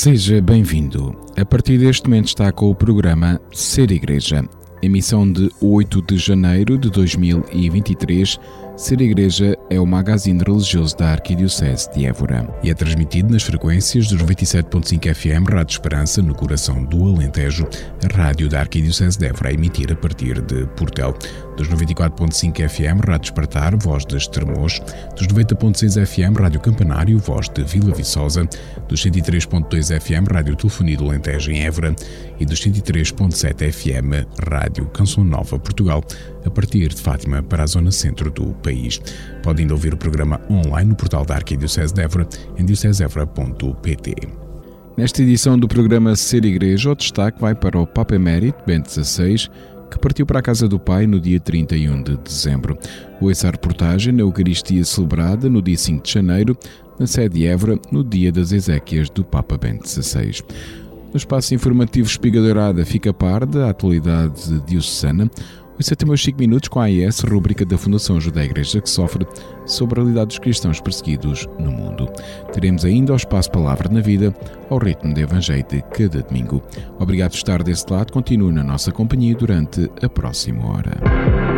Seja 0.00 0.40
bem-vindo. 0.40 1.12
A 1.36 1.44
partir 1.44 1.76
deste 1.76 2.08
momento 2.08 2.28
está 2.28 2.52
com 2.52 2.70
o 2.70 2.74
programa 2.74 3.40
Ser 3.52 3.90
Igreja, 3.90 4.44
emissão 4.80 5.28
de 5.28 5.50
8 5.60 6.02
de 6.02 6.16
janeiro 6.16 6.78
de 6.78 6.88
2023 6.88 8.38
Ser 8.78 9.00
Igreja 9.00 9.58
é 9.68 9.80
o 9.80 9.84
magazine 9.84 10.40
religioso 10.40 10.96
da 10.96 11.10
Arquidiocese 11.10 11.90
de 11.92 12.06
Évora 12.06 12.48
e 12.62 12.70
é 12.70 12.74
transmitido 12.74 13.32
nas 13.32 13.42
frequências 13.42 14.06
dos 14.06 14.22
97.5 14.22 15.12
FM 15.12 15.52
Rádio 15.52 15.72
Esperança, 15.72 16.22
no 16.22 16.32
coração 16.32 16.84
do 16.84 17.02
Alentejo, 17.16 17.66
a 18.08 18.16
rádio 18.16 18.48
da 18.48 18.60
Arquidiocese 18.60 19.18
de 19.18 19.26
Évora 19.26 19.50
a 19.50 19.52
emitir 19.52 19.90
a 19.90 19.96
partir 19.96 20.40
de 20.42 20.64
Portel, 20.76 21.12
dos 21.58 21.68
94.5 21.68 22.68
FM 22.68 23.04
Rádio 23.04 23.26
Espartar, 23.26 23.76
voz 23.76 24.06
de 24.06 24.16
Estremoz, 24.16 24.80
dos 25.16 25.26
90.6 25.26 26.06
FM 26.06 26.38
Rádio 26.38 26.60
Campanário, 26.60 27.18
voz 27.18 27.48
de 27.48 27.64
Vila 27.64 27.92
Viçosa, 27.92 28.48
dos 28.88 29.04
103.2 29.04 30.00
FM 30.00 30.32
Rádio 30.32 30.54
Telefonia 30.54 30.96
do 30.96 31.12
em 31.12 31.62
Évora 31.64 31.96
e 32.38 32.46
dos 32.46 32.60
103.7 32.60 33.72
FM 33.72 34.24
Rádio 34.48 34.86
Canção 34.86 35.24
Nova 35.24 35.58
Portugal, 35.58 36.04
a 36.46 36.50
partir 36.50 36.90
de 36.90 37.02
Fátima 37.02 37.42
para 37.42 37.64
a 37.64 37.66
zona 37.66 37.90
centro 37.90 38.30
do 38.30 38.54
país. 38.62 39.00
Podem 39.42 39.64
ainda 39.64 39.74
ouvir 39.74 39.92
o 39.92 39.96
programa 39.96 40.40
online 40.48 40.90
no 40.90 40.94
portal 40.94 41.24
da 41.24 41.34
Arquidiocese 41.34 41.92
de 41.92 42.02
Évora 42.02 42.28
em 42.56 42.64
diocesevra.pt. 42.64 44.14
Nesta 44.96 45.22
edição 45.22 45.58
do 45.58 45.66
programa 45.66 46.14
Ser 46.14 46.44
Igreja, 46.44 46.90
o 46.90 46.94
destaque 46.94 47.40
vai 47.40 47.54
para 47.54 47.78
o 47.78 47.86
Papa 47.86 48.14
Emérito 48.14 48.62
Bento 48.64 48.90
XVI, 48.90 49.48
que 49.90 49.98
partiu 49.98 50.26
para 50.26 50.38
a 50.38 50.42
casa 50.42 50.68
do 50.68 50.78
Pai 50.78 51.06
no 51.06 51.20
dia 51.20 51.40
31 51.40 52.02
de 52.02 52.16
dezembro. 52.16 52.78
Ouça 53.20 53.48
a 53.48 53.50
reportagem 53.50 54.12
na 54.12 54.20
Eucaristia 54.20 54.84
celebrada 54.84 55.48
no 55.48 55.62
dia 55.62 55.76
5 55.76 56.04
de 56.04 56.12
janeiro, 56.12 56.56
na 56.98 57.06
sede 57.06 57.36
de 57.36 57.46
Évora, 57.46 57.78
no 57.90 58.04
dia 58.04 58.30
das 58.30 58.52
Ezequias 58.52 59.08
do 59.10 59.24
Papa 59.24 59.56
Bento 59.56 59.88
XVI. 59.88 60.42
No 61.12 61.16
espaço 61.16 61.54
informativo 61.54 62.06
Espiga 62.06 62.40
Dourada 62.40 62.84
fica 62.84 63.10
a 63.10 63.14
par 63.14 63.46
da 63.46 63.70
atualidade 63.70 64.60
diocesana, 64.66 65.30
é 65.80 65.92
até 65.92 66.04
meus 66.04 66.22
5 66.22 66.38
minutos 66.38 66.68
com 66.68 66.80
a 66.80 66.84
AIS, 66.84 67.20
rubrica 67.20 67.64
da 67.64 67.78
Fundação 67.78 68.16
Ajuda 68.16 68.40
à 68.40 68.44
Igreja 68.44 68.80
que 68.80 68.90
sofre 68.90 69.26
sobre 69.64 70.00
a 70.00 70.02
realidade 70.02 70.28
dos 70.28 70.38
cristãos 70.40 70.80
perseguidos 70.80 71.46
no 71.58 71.70
mundo. 71.70 72.08
Teremos 72.52 72.84
ainda 72.84 73.12
o 73.12 73.16
espaço 73.16 73.50
Palavra 73.50 73.88
na 73.88 74.00
Vida, 74.00 74.34
ao 74.68 74.78
ritmo 74.78 75.14
do 75.14 75.20
Evangelho 75.20 75.64
de 75.70 75.80
cada 75.82 76.22
domingo. 76.22 76.62
Obrigado 76.98 77.30
por 77.30 77.36
estar 77.36 77.62
desse 77.62 77.86
lado, 77.90 78.12
continue 78.12 78.52
na 78.52 78.64
nossa 78.64 78.90
companhia 78.90 79.34
durante 79.36 79.88
a 80.02 80.08
próxima 80.08 80.66
hora. 80.66 81.57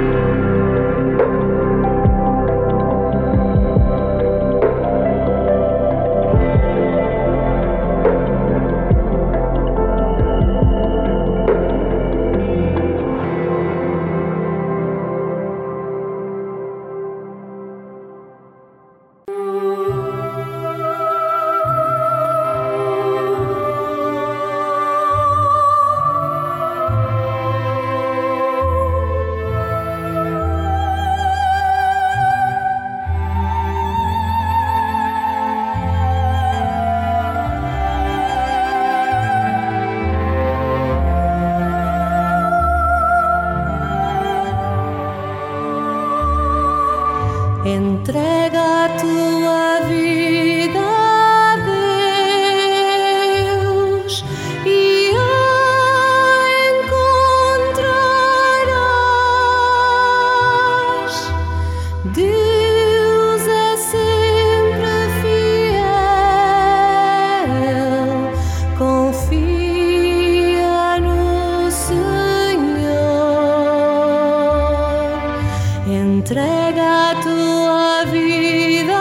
tua 77.22 78.04
vida. 78.12 78.99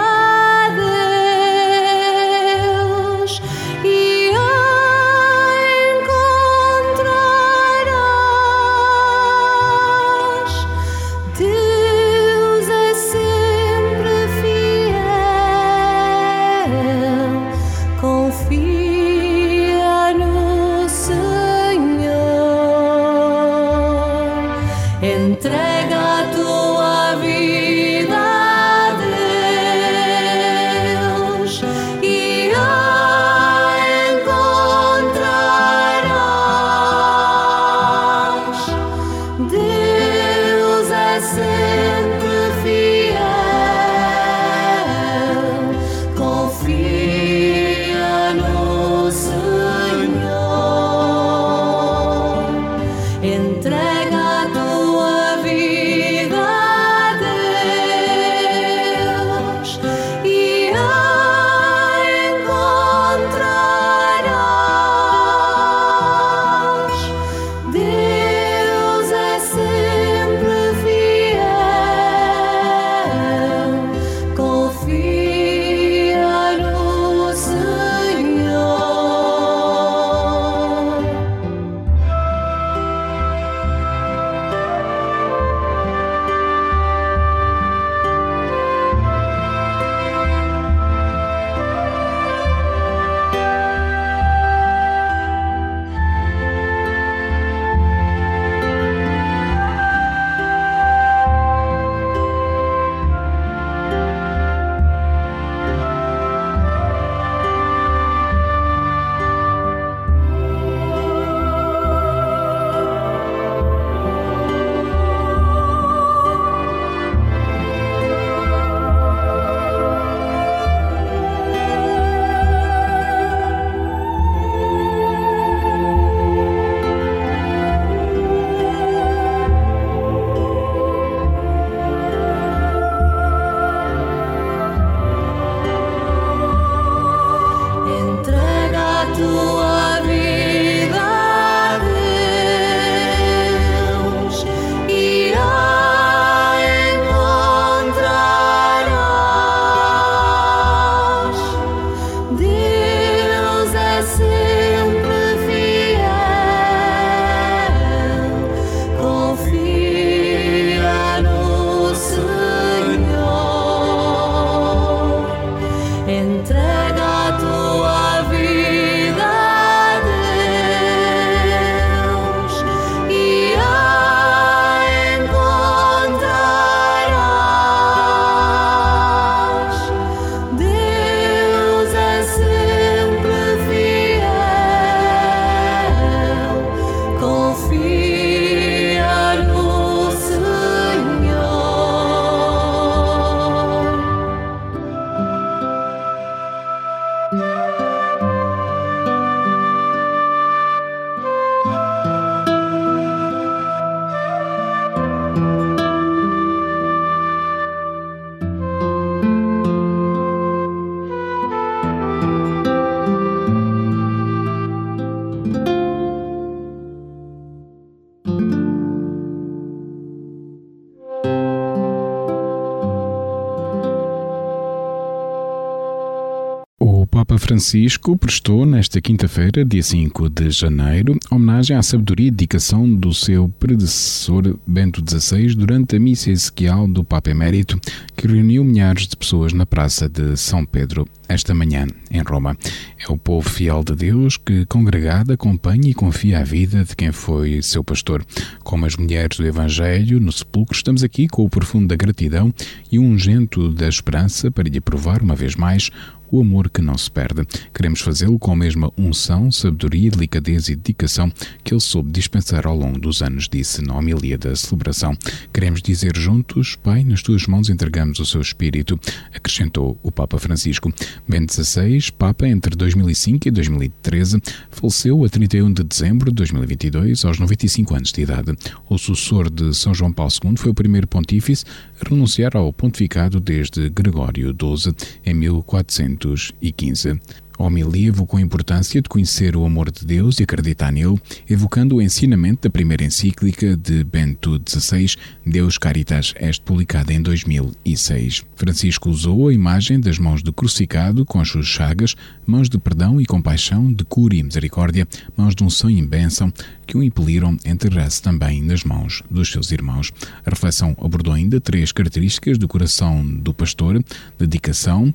Francisco 227.60 228.16
prestou 228.16 228.66
nesta 228.66 229.02
quinta-feira, 229.02 229.66
dia 229.66 229.84
5 229.84 230.30
de 230.30 230.50
janeiro, 230.50 231.20
homenagem 231.30 231.76
à 231.76 231.84
sabedoria 231.84 232.30
e 232.30 232.32
dedicação 232.32 232.90
do 232.90 233.14
seu 233.14 233.50
predecessor 233.50 234.58
Bento 234.66 235.04
XVI 235.06 235.54
durante 235.56 235.98
a 235.98 236.00
missa 236.00 236.32
ezequial 236.32 236.88
do 236.88 237.04
Papa 237.04 237.32
Emérito, 237.32 237.78
que 238.16 238.28
reuniu 238.28 238.64
milhares 238.64 239.08
de 239.08 239.18
pessoas 239.18 239.52
na 239.52 239.66
Praça 239.66 240.08
de 240.08 240.38
São 240.38 240.66
Pedro 240.66 241.06
esta 241.28 241.54
manhã, 241.54 241.86
em 242.10 242.22
Roma. 242.22 242.58
É 242.98 243.12
o 243.12 243.18
povo 243.18 243.48
fiel 243.48 243.84
de 243.84 243.94
Deus 243.94 244.36
que, 244.36 244.66
congregado, 244.66 245.32
acompanha 245.32 245.90
e 245.90 245.94
confia 245.94 246.40
a 246.40 246.44
vida 246.44 246.84
de 246.84 246.96
quem 246.96 247.12
foi 247.12 247.62
seu 247.62 247.84
pastor. 247.84 248.26
Como 248.64 248.86
as 248.86 248.96
mulheres 248.96 249.38
do 249.38 249.46
Evangelho, 249.46 250.20
no 250.20 250.32
sepulcro, 250.32 250.76
estamos 250.76 251.04
aqui 251.04 251.28
com 251.28 251.46
o 251.46 251.50
profundo 251.50 251.88
da 251.88 251.96
gratidão 251.96 252.52
e 252.92 252.98
um 252.98 253.12
ungento 253.12 253.70
da 253.70 253.88
esperança 253.88 254.50
para 254.50 254.68
lhe 254.68 254.82
provar, 254.82 255.22
uma 255.22 255.36
vez 255.36 255.56
mais, 255.56 255.92
o 256.32 256.42
amor 256.42 256.70
que 256.70 256.82
não 256.82 256.98
se 256.98 257.10
perde. 257.10 257.46
Queremos 257.74 258.02
fazê-lo 258.02 258.38
com 258.38 258.52
a 258.52 258.56
mesma 258.56 258.92
unção, 258.98 259.52
sabedoria, 259.52 260.12
delicadeza 260.12 260.72
e 260.72 260.76
dedicação 260.76 261.32
que 261.64 261.74
ele 261.74 261.82
soube 261.82 262.12
dispensar 262.12 262.68
ao 262.68 262.76
longo 262.76 263.00
dos 263.00 263.22
anos, 263.22 263.48
disse 263.48 263.82
na 263.82 263.96
homilia 263.96 264.38
da 264.38 264.56
celebração. 264.56 265.18
Queremos 265.54 265.82
dizer 265.82 266.16
juntos, 266.16 266.76
Pai, 266.76 267.04
nas 267.04 267.22
tuas 267.22 267.46
mãos 267.48 267.70
entregamos 267.70 268.20
o 268.20 268.26
seu 268.26 268.42
espírito, 268.42 269.00
acrescentou 269.34 270.00
o 270.04 270.12
Papa 270.12 270.38
Francisco. 270.38 270.92
Bento 271.28 271.54
XVI, 271.54 272.12
Papa 272.12 272.48
entre 272.48 272.76
2005 272.76 273.48
e 273.48 273.52
2013, 273.52 274.42
faleceu 274.70 275.24
a 275.24 275.30
31 275.30 275.74
de 275.74 275.84
dezembro 275.84 276.32
de 276.32 276.36
2022, 276.36 277.26
aos 277.26 277.40
95 277.40 277.96
anos 277.96 278.12
de 278.12 278.22
idade. 278.22 278.54
O 278.90 278.98
sucessor 278.98 279.50
de 279.50 279.74
São 279.74 279.94
João 279.94 280.12
Paulo 280.12 280.32
II 280.44 280.58
foi 280.58 280.72
o 280.72 280.76
primeiro 280.76 281.08
pontífice 281.08 281.66
a 282.00 282.10
renunciar 282.10 282.56
ao 282.56 282.72
pontificado 282.72 283.40
desde 283.40 283.90
Gregório 283.90 284.56
XII, 284.56 284.94
em 285.26 285.34
1400 285.34 286.19
1915. 286.20 287.20
Homilia 287.62 288.08
evocou 288.08 288.40
a 288.40 288.42
importância 288.42 289.02
de 289.02 289.10
conhecer 289.10 289.54
o 289.54 289.66
amor 289.66 289.92
de 289.92 290.06
Deus 290.06 290.40
e 290.40 290.44
acreditar 290.44 290.94
nele, 290.94 291.20
evocando 291.48 291.98
o 291.98 292.02
ensinamento 292.02 292.64
da 292.64 292.70
primeira 292.70 293.04
encíclica 293.04 293.76
de 293.76 294.02
Bento 294.06 294.60
XVI, 294.66 295.16
Deus 295.46 295.78
Caritas 295.78 296.34
Est, 296.40 296.62
publicada 296.62 297.12
em 297.12 297.22
2006. 297.22 298.46
Francisco 298.56 299.10
usou 299.10 299.50
a 299.50 299.54
imagem 299.54 300.00
das 300.00 300.18
mãos 300.18 300.42
do 300.42 300.54
crucificado 300.54 301.26
com 301.26 301.42
as 301.42 301.50
suas 301.50 301.68
chagas, 301.68 302.16
mãos 302.46 302.70
de 302.70 302.78
perdão 302.78 303.20
e 303.20 303.26
compaixão, 303.26 303.92
de 303.92 304.06
cura 304.06 304.36
e 304.36 304.42
misericórdia, 304.42 305.06
mãos 305.36 305.54
de 305.54 305.62
unção 305.62 305.90
e 305.90 306.02
bênção, 306.02 306.54
que 306.88 306.98
o 306.98 307.04
impeliram 307.04 307.56
a 307.66 307.70
enterrar-se 307.70 308.22
também 308.22 308.64
nas 308.64 308.84
mãos 308.84 309.22
dos 309.30 309.52
seus 309.52 309.72
irmãos. 309.72 310.12
A 310.46 310.50
reflexão 310.50 310.96
abordou 311.00 311.34
ainda 311.34 311.62
três 311.62 311.92
características 311.92 312.58
do 312.58 312.68
coração 312.68 313.24
do 313.24 313.54
pastor: 313.54 314.04
dedicação 314.40 315.14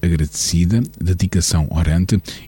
agradecida, 0.00 0.82
dedicação 1.00 1.66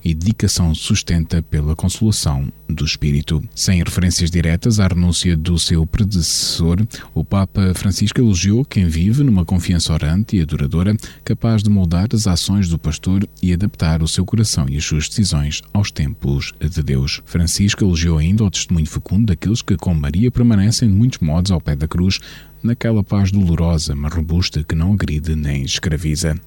e 0.05 0.14
dedicação 0.14 0.75
sustenta 0.75 1.43
pela 1.43 1.76
consolação 1.76 2.52
do 2.69 2.85
espírito. 2.85 3.43
Sem 3.55 3.82
referências 3.82 4.31
diretas 4.31 4.81
à 4.81 4.86
renúncia 4.86 5.36
do 5.36 5.58
seu 5.58 5.86
predecessor, 5.86 6.86
o 7.15 7.24
Papa 7.24 7.72
Francisco 7.74 8.20
elogiou 8.20 8.65
quem 8.65 8.86
vive 8.86 9.22
numa 9.22 9.44
confiança 9.44 9.93
orante 9.93 10.36
e 10.36 10.43
adoradora, 10.43 10.96
capaz 11.24 11.63
de 11.63 11.70
moldar 11.70 12.08
as 12.13 12.27
ações 12.27 12.69
do 12.69 12.79
pastor 12.79 13.29
e 13.43 13.53
adaptar 13.53 14.03
o 14.03 14.08
seu 14.08 14.24
coração 14.24 14.67
e 14.69 14.77
as 14.77 14.84
suas 14.84 15.08
decisões 15.08 15.63
aos 15.72 15.91
tempos 15.91 16.53
de 16.60 16.82
Deus. 16.82 17.22
Francisco 17.24 17.84
elogiou 17.84 18.19
ainda 18.19 18.44
o 18.44 18.51
testemunho 18.51 18.86
fecundo 18.86 19.27
daqueles 19.27 19.63
que, 19.63 19.77
com 19.77 19.94
Maria, 19.94 20.31
permanecem 20.31 20.89
de 20.89 20.94
muitos 20.94 21.20
modos 21.20 21.51
ao 21.51 21.60
pé 21.60 21.77
da 21.77 21.86
cruz, 21.86 22.19
naquela 22.63 23.03
paz 23.03 23.31
dolorosa, 23.31 23.94
mas 23.94 24.13
robusta 24.13 24.65
que 24.65 24.74
não 24.74 24.93
agride 24.93 25.34
nem 25.34 25.63
escraviza. 25.63 26.39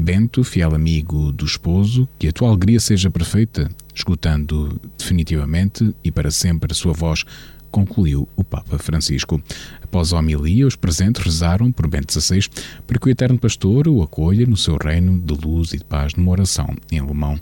Bento, 0.00 0.42
fiel 0.42 0.74
amigo 0.74 1.30
do 1.30 1.44
esposo, 1.44 2.08
que 2.18 2.28
a 2.28 2.32
tua 2.32 2.48
alegria 2.48 2.80
seja 2.80 3.10
perfeita, 3.10 3.70
escutando 3.94 4.80
definitivamente 4.98 5.94
e 6.02 6.10
para 6.10 6.30
sempre 6.30 6.72
a 6.72 6.74
sua 6.74 6.92
voz, 6.92 7.24
concluiu 7.70 8.28
o 8.34 8.42
Papa 8.42 8.78
Francisco. 8.78 9.40
Após 9.90 10.12
a 10.12 10.18
homilia, 10.18 10.68
os 10.68 10.76
presentes 10.76 11.20
rezaram 11.20 11.72
por 11.72 11.88
Bento 11.88 12.12
XVI 12.12 12.48
para 12.86 12.96
que 12.96 13.08
o 13.08 13.10
Eterno 13.10 13.36
Pastor 13.36 13.88
o 13.88 14.02
acolha 14.02 14.46
no 14.46 14.56
seu 14.56 14.76
reino 14.76 15.18
de 15.18 15.34
luz 15.34 15.72
e 15.72 15.78
de 15.78 15.84
paz 15.84 16.14
numa 16.14 16.30
oração 16.30 16.76
em 16.92 17.00
alemão. 17.00 17.40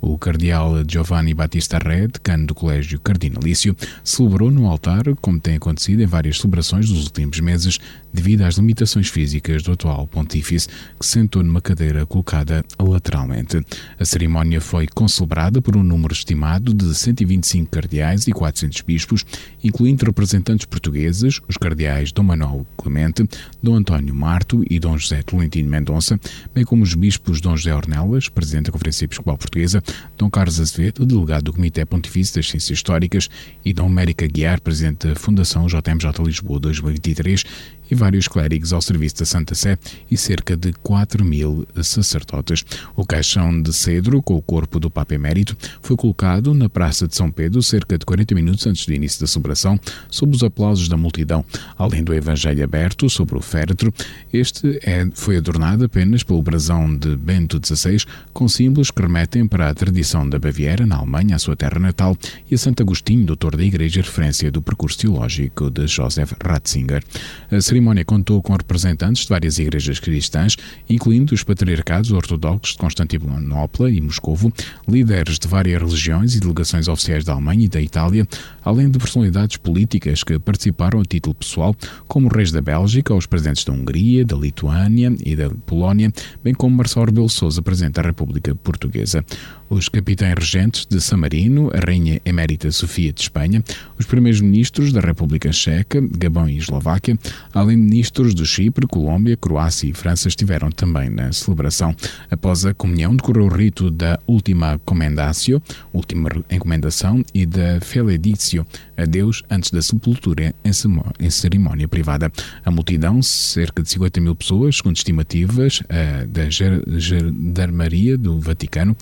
O 0.00 0.16
cardeal 0.16 0.74
Giovanni 0.88 1.34
Battista 1.34 1.76
Re, 1.76 2.06
decano 2.06 2.46
do 2.46 2.54
Colégio 2.54 3.00
Cardinalício, 3.00 3.76
celebrou 4.04 4.48
no 4.48 4.68
altar, 4.68 5.02
como 5.20 5.40
tem 5.40 5.56
acontecido 5.56 6.00
em 6.00 6.06
várias 6.06 6.38
celebrações 6.38 6.88
dos 6.88 7.06
últimos 7.06 7.40
meses, 7.40 7.80
devido 8.12 8.42
às 8.42 8.54
limitações 8.54 9.08
físicas 9.08 9.64
do 9.64 9.72
atual 9.72 10.06
pontífice, 10.06 10.68
que 11.00 11.04
sentou 11.04 11.42
numa 11.42 11.60
cadeira 11.60 12.06
colocada 12.06 12.64
lateralmente. 12.78 13.60
A 13.98 14.04
cerimónia 14.04 14.60
foi 14.60 14.86
concelebrada 14.86 15.60
por 15.60 15.76
um 15.76 15.82
número 15.82 16.14
estimado 16.14 16.72
de 16.72 16.94
125 16.94 17.68
cardeais 17.68 18.28
e 18.28 18.32
400 18.32 18.82
bispos, 18.82 19.24
incluindo 19.64 20.06
representantes 20.06 20.64
portugueses, 20.64 21.40
os 21.48 21.56
cardeais 21.56 21.87
Dom 22.14 22.22
Manuel 22.24 22.66
Clemente, 22.76 23.26
Dom 23.62 23.76
António 23.76 24.14
Marto 24.14 24.62
e 24.68 24.78
Dom 24.78 24.96
José 24.98 25.22
Tolentino 25.22 25.68
Mendonça, 25.68 26.20
bem 26.54 26.64
como 26.64 26.82
os 26.82 26.94
bispos 26.94 27.40
Dom 27.40 27.56
José 27.56 27.74
Ornelas, 27.74 28.28
presidente 28.28 28.66
da 28.66 28.72
Conferência 28.72 29.04
Episcopal 29.04 29.38
Portuguesa, 29.38 29.82
Dom 30.16 30.30
Carlos 30.30 30.60
Azevedo, 30.60 31.06
delegado 31.06 31.44
do 31.44 31.52
Comitê 31.52 31.84
Pontifício 31.84 32.34
das 32.36 32.48
Ciências 32.48 32.78
Históricas, 32.78 33.28
e 33.64 33.72
Dom 33.72 33.86
América 33.86 34.26
Guiar, 34.26 34.60
presidente 34.60 35.08
da 35.08 35.14
Fundação 35.14 35.66
JMJ 35.66 36.22
Lisboa 36.24 36.60
2023, 36.60 37.44
e 37.90 37.94
vários 37.94 38.28
clérigos 38.28 38.72
ao 38.72 38.80
serviço 38.80 39.18
da 39.18 39.24
Santa 39.24 39.54
Sé 39.54 39.78
e 40.10 40.16
cerca 40.16 40.56
de 40.56 40.72
4 40.82 41.24
mil 41.24 41.66
sacerdotes. 41.82 42.64
O 42.96 43.04
caixão 43.04 43.60
de 43.60 43.72
cedro 43.72 44.22
com 44.22 44.34
o 44.34 44.42
corpo 44.42 44.78
do 44.78 44.90
Papa 44.90 45.14
Emérito 45.14 45.56
foi 45.82 45.96
colocado 45.96 46.52
na 46.54 46.68
Praça 46.68 47.06
de 47.06 47.16
São 47.16 47.30
Pedro 47.30 47.62
cerca 47.62 47.98
de 47.98 48.04
40 48.04 48.34
minutos 48.34 48.66
antes 48.66 48.86
do 48.86 48.92
início 48.92 49.20
da 49.20 49.26
celebração, 49.26 49.78
sob 50.10 50.34
os 50.34 50.42
aplausos 50.42 50.88
da 50.88 50.96
multidão. 50.96 51.44
Além 51.76 52.02
do 52.02 52.14
Evangelho 52.14 52.62
aberto 52.62 53.08
sobre 53.08 53.36
o 53.36 53.40
féretro, 53.40 53.92
este 54.32 54.78
é, 54.82 55.08
foi 55.14 55.36
adornado 55.36 55.84
apenas 55.84 56.22
pelo 56.22 56.42
brasão 56.42 56.96
de 56.96 57.16
Bento 57.16 57.60
XVI, 57.64 58.04
com 58.32 58.48
símbolos 58.48 58.90
que 58.90 59.02
remetem 59.02 59.46
para 59.46 59.68
a 59.68 59.74
tradição 59.74 60.28
da 60.28 60.38
Baviera, 60.38 60.86
na 60.86 60.96
Alemanha, 60.96 61.36
a 61.36 61.38
sua 61.38 61.56
terra 61.56 61.78
natal, 61.78 62.16
e 62.50 62.54
a 62.54 62.58
Santo 62.58 62.82
Agostinho, 62.82 63.24
doutor 63.26 63.56
da 63.56 63.64
Igreja, 63.64 64.00
referência 64.00 64.50
do 64.50 64.62
percurso 64.62 64.98
teológico 64.98 65.70
de 65.70 65.86
Joseph 65.86 66.32
Ratzinger. 66.42 67.02
A 67.50 67.60
cerimónia 67.78 68.04
contou 68.04 68.42
com 68.42 68.52
representantes 68.54 69.22
de 69.22 69.28
várias 69.28 69.58
igrejas 69.60 70.00
cristãs, 70.00 70.56
incluindo 70.90 71.32
os 71.32 71.44
patriarcados 71.44 72.10
ortodoxos 72.10 72.72
de 72.72 72.78
Constantinopla 72.78 73.88
e 73.88 74.00
Moscovo, 74.00 74.52
líderes 74.88 75.38
de 75.38 75.46
várias 75.46 75.80
religiões 75.80 76.34
e 76.34 76.40
delegações 76.40 76.88
oficiais 76.88 77.24
da 77.24 77.34
Alemanha 77.34 77.66
e 77.66 77.68
da 77.68 77.80
Itália, 77.80 78.26
além 78.64 78.90
de 78.90 78.98
personalidades 78.98 79.58
políticas 79.58 80.24
que 80.24 80.36
participaram 80.40 81.00
a 81.00 81.04
título 81.04 81.36
pessoal, 81.36 81.72
como 82.08 82.26
reis 82.26 82.50
da 82.50 82.60
Bélgica, 82.60 83.14
os 83.14 83.26
presidentes 83.26 83.64
da 83.64 83.72
Hungria, 83.72 84.24
da 84.24 84.36
Lituânia 84.36 85.14
e 85.24 85.36
da 85.36 85.48
Polónia, 85.64 86.12
bem 86.42 86.54
como 86.54 86.76
Marcelo 86.76 87.06
Rebelo 87.06 87.28
Sousa, 87.28 87.62
presidente 87.62 87.94
da 87.94 88.02
República 88.02 88.56
Portuguesa 88.56 89.24
os 89.70 89.88
capitães 89.88 90.34
regentes 90.34 90.86
de 90.86 91.00
San 91.00 91.18
Marino, 91.18 91.70
a 91.74 91.78
Rainha 91.84 92.20
Emérita 92.24 92.70
Sofia 92.70 93.12
de 93.12 93.20
Espanha, 93.20 93.62
os 93.98 94.06
primeiros 94.06 94.40
ministros 94.40 94.92
da 94.92 95.00
República 95.00 95.52
Checa, 95.52 96.00
Gabão 96.00 96.48
e 96.48 96.56
Eslováquia, 96.56 97.18
além 97.52 97.76
de 97.76 97.82
ministros 97.82 98.34
de 98.34 98.46
Chipre, 98.46 98.86
Colômbia, 98.86 99.36
Croácia 99.36 99.88
e 99.88 99.92
França 99.92 100.28
estiveram 100.28 100.70
também 100.70 101.10
na 101.10 101.32
celebração. 101.32 101.94
Após 102.30 102.64
a 102.64 102.72
comunhão, 102.72 103.14
decorreu 103.14 103.44
o 103.44 103.48
rito 103.48 103.90
da 103.90 104.18
Última 104.26 104.80
Comendatio, 104.84 105.62
última 105.92 106.30
encomendação, 106.50 107.24
e 107.34 107.44
da 107.44 107.80
Feleditio, 107.80 108.66
a 108.96 109.04
Deus 109.04 109.42
antes 109.50 109.70
da 109.70 109.82
sepultura 109.82 110.54
em 110.64 111.30
cerimónia 111.30 111.86
privada. 111.86 112.32
A 112.64 112.70
multidão, 112.70 113.22
cerca 113.22 113.82
de 113.82 113.90
50 113.90 114.20
mil 114.20 114.34
pessoas, 114.34 114.76
segundo 114.76 114.96
estimativas 114.96 115.82
da 116.28 116.48
Gendarmeria 116.50 118.16
do 118.16 118.40
Vaticano, 118.40 118.96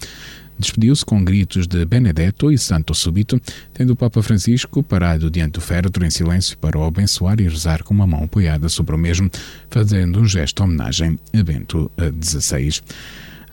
despediu-se 0.58 1.04
com 1.04 1.24
gritos 1.24 1.66
de 1.66 1.84
Benedetto 1.84 2.50
e 2.50 2.58
Santo 2.58 2.94
Subito, 2.94 3.40
tendo 3.72 3.92
o 3.92 3.96
Papa 3.96 4.22
Francisco 4.22 4.82
parado 4.82 5.30
diante 5.30 5.52
do 5.52 5.60
féretro 5.60 6.04
em 6.04 6.10
silêncio 6.10 6.56
para 6.58 6.78
o 6.78 6.84
abençoar 6.84 7.40
e 7.40 7.44
rezar 7.48 7.82
com 7.82 7.94
uma 7.94 8.06
mão 8.06 8.24
apoiada 8.24 8.68
sobre 8.68 8.94
o 8.94 8.98
mesmo, 8.98 9.30
fazendo 9.70 10.20
um 10.20 10.26
gesto 10.26 10.56
de 10.56 10.62
homenagem 10.62 11.18
a 11.32 11.42
Bento 11.42 11.90
XVI. 12.22 12.80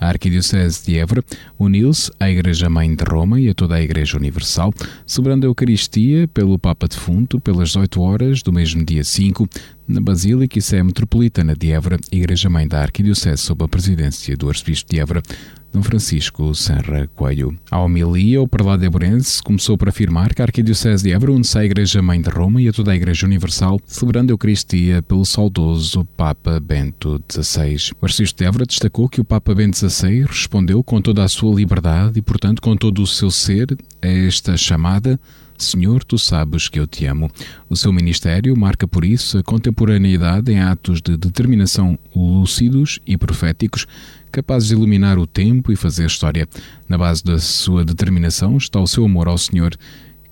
A 0.03 0.09
Arquidiocese 0.09 0.85
de 0.85 0.97
Évora 0.97 1.23
uniu-se 1.57 2.11
à 2.19 2.29
Igreja-Mãe 2.29 2.93
de 2.93 3.05
Roma 3.05 3.39
e 3.39 3.47
a 3.47 3.53
toda 3.53 3.75
a 3.75 3.81
Igreja 3.81 4.17
Universal, 4.17 4.73
celebrando 5.05 5.45
a 5.45 5.49
Eucaristia 5.49 6.27
pelo 6.27 6.59
Papa 6.59 6.89
defunto 6.89 7.39
pelas 7.39 7.75
8 7.77 8.01
horas 8.01 8.41
do 8.41 8.51
mesmo 8.51 8.83
dia 8.83 9.03
5, 9.03 9.47
na 9.87 9.99
Basílica 9.99 10.57
e 10.57 10.61
Sé 10.61 10.81
Metropolitana 10.81 11.55
de 11.55 11.71
Évora, 11.71 11.99
Igreja-Mãe 12.11 12.67
da 12.67 12.81
Arquidiocese 12.81 13.41
sob 13.41 13.63
a 13.63 13.67
presidência 13.67 14.35
do 14.37 14.49
Arcebispo 14.49 14.89
de 14.89 14.99
Évora, 14.99 15.21
D. 15.73 15.81
Francisco 15.81 16.53
Serra 16.53 17.09
Coelho. 17.15 17.57
A 17.71 17.79
homilia, 17.79 18.41
o 18.41 18.47
prelado 18.47 18.85
Eborense 18.85 19.41
começou 19.41 19.77
por 19.77 19.89
afirmar 19.89 20.33
que 20.33 20.41
a 20.41 20.45
Arquidiocese 20.45 21.03
de 21.03 21.11
Évora 21.11 21.31
une-se 21.31 21.57
à 21.57 21.65
Igreja-Mãe 21.65 22.21
de 22.21 22.29
Roma 22.29 22.61
e 22.61 22.67
a 22.67 22.71
toda 22.71 22.91
a 22.91 22.95
Igreja 22.95 23.25
Universal, 23.25 23.79
celebrando 23.85 24.31
a 24.31 24.33
Eucaristia 24.33 25.01
pelo 25.01 25.25
saudoso 25.25 26.05
Papa 26.15 26.59
Bento 26.59 27.19
XVI. 27.31 27.91
O 27.99 28.05
Arcebispo 28.05 28.37
de 28.37 28.45
Évora 28.45 28.65
destacou 28.65 29.09
que 29.09 29.19
o 29.19 29.25
Papa 29.25 29.55
Bento 29.55 29.77
XVI 29.77 30.25
respondeu 30.25 30.83
com 30.83 31.01
toda 31.01 31.23
a 31.23 31.27
sua 31.27 31.55
liberdade 31.55 32.19
e, 32.19 32.21
portanto, 32.21 32.61
com 32.61 32.77
todo 32.77 33.01
o 33.01 33.07
seu 33.07 33.31
ser 33.31 33.75
a 34.01 34.07
esta 34.07 34.55
chamada 34.55 35.19
Senhor, 35.57 36.03
tu 36.03 36.17
sabes 36.17 36.67
que 36.67 36.79
eu 36.79 36.87
te 36.87 37.05
amo. 37.05 37.29
O 37.69 37.75
seu 37.75 37.93
ministério 37.93 38.55
marca 38.57 38.87
por 38.87 39.05
isso 39.05 39.37
a 39.37 39.43
contemporaneidade 39.43 40.51
em 40.51 40.59
atos 40.59 41.01
de 41.01 41.15
determinação 41.15 41.97
lúcidos 42.15 42.99
e 43.05 43.17
proféticos 43.17 43.85
capazes 44.31 44.69
de 44.69 44.73
iluminar 44.73 45.19
o 45.19 45.27
tempo 45.27 45.71
e 45.71 45.75
fazer 45.75 46.07
história. 46.07 46.47
Na 46.89 46.97
base 46.97 47.23
da 47.23 47.37
sua 47.37 47.85
determinação 47.85 48.57
está 48.57 48.79
o 48.79 48.87
seu 48.87 49.05
amor 49.05 49.27
ao 49.27 49.37
Senhor 49.37 49.75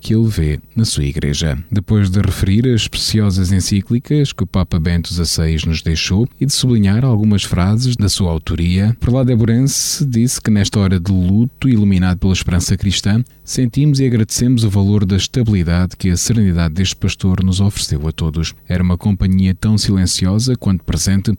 que 0.02 0.14
ele 0.14 0.26
vê 0.26 0.58
na 0.74 0.84
sua 0.84 1.04
Igreja. 1.04 1.56
Depois 1.70 2.10
de 2.10 2.20
referir 2.20 2.68
as 2.68 2.88
preciosas 2.88 3.52
encíclicas 3.52 4.32
que 4.32 4.42
o 4.42 4.46
Papa 4.46 4.80
Bento 4.80 5.14
XVI 5.14 5.64
nos 5.64 5.80
deixou 5.80 6.28
e 6.40 6.44
de 6.44 6.52
sublinhar 6.52 7.04
algumas 7.04 7.44
frases 7.44 7.94
da 7.94 8.08
sua 8.08 8.32
autoria, 8.32 8.96
Prelado 8.98 9.30
Eburense 9.30 10.04
disse 10.04 10.40
que 10.40 10.50
nesta 10.50 10.80
hora 10.80 10.98
de 10.98 11.12
luto, 11.12 11.68
iluminado 11.68 12.18
pela 12.18 12.32
esperança 12.32 12.76
cristã, 12.76 13.22
sentimos 13.44 14.00
e 14.00 14.06
agradecemos 14.06 14.64
o 14.64 14.70
valor 14.70 15.04
da 15.06 15.16
estabilidade 15.16 15.96
que 15.96 16.10
a 16.10 16.16
serenidade 16.16 16.74
deste 16.74 16.96
pastor 16.96 17.42
nos 17.44 17.60
ofereceu 17.60 18.06
a 18.08 18.12
todos. 18.12 18.54
Era 18.68 18.82
uma 18.82 18.98
companhia 18.98 19.54
tão 19.54 19.78
silenciosa 19.78 20.56
quanto 20.56 20.84
presente, 20.84 21.32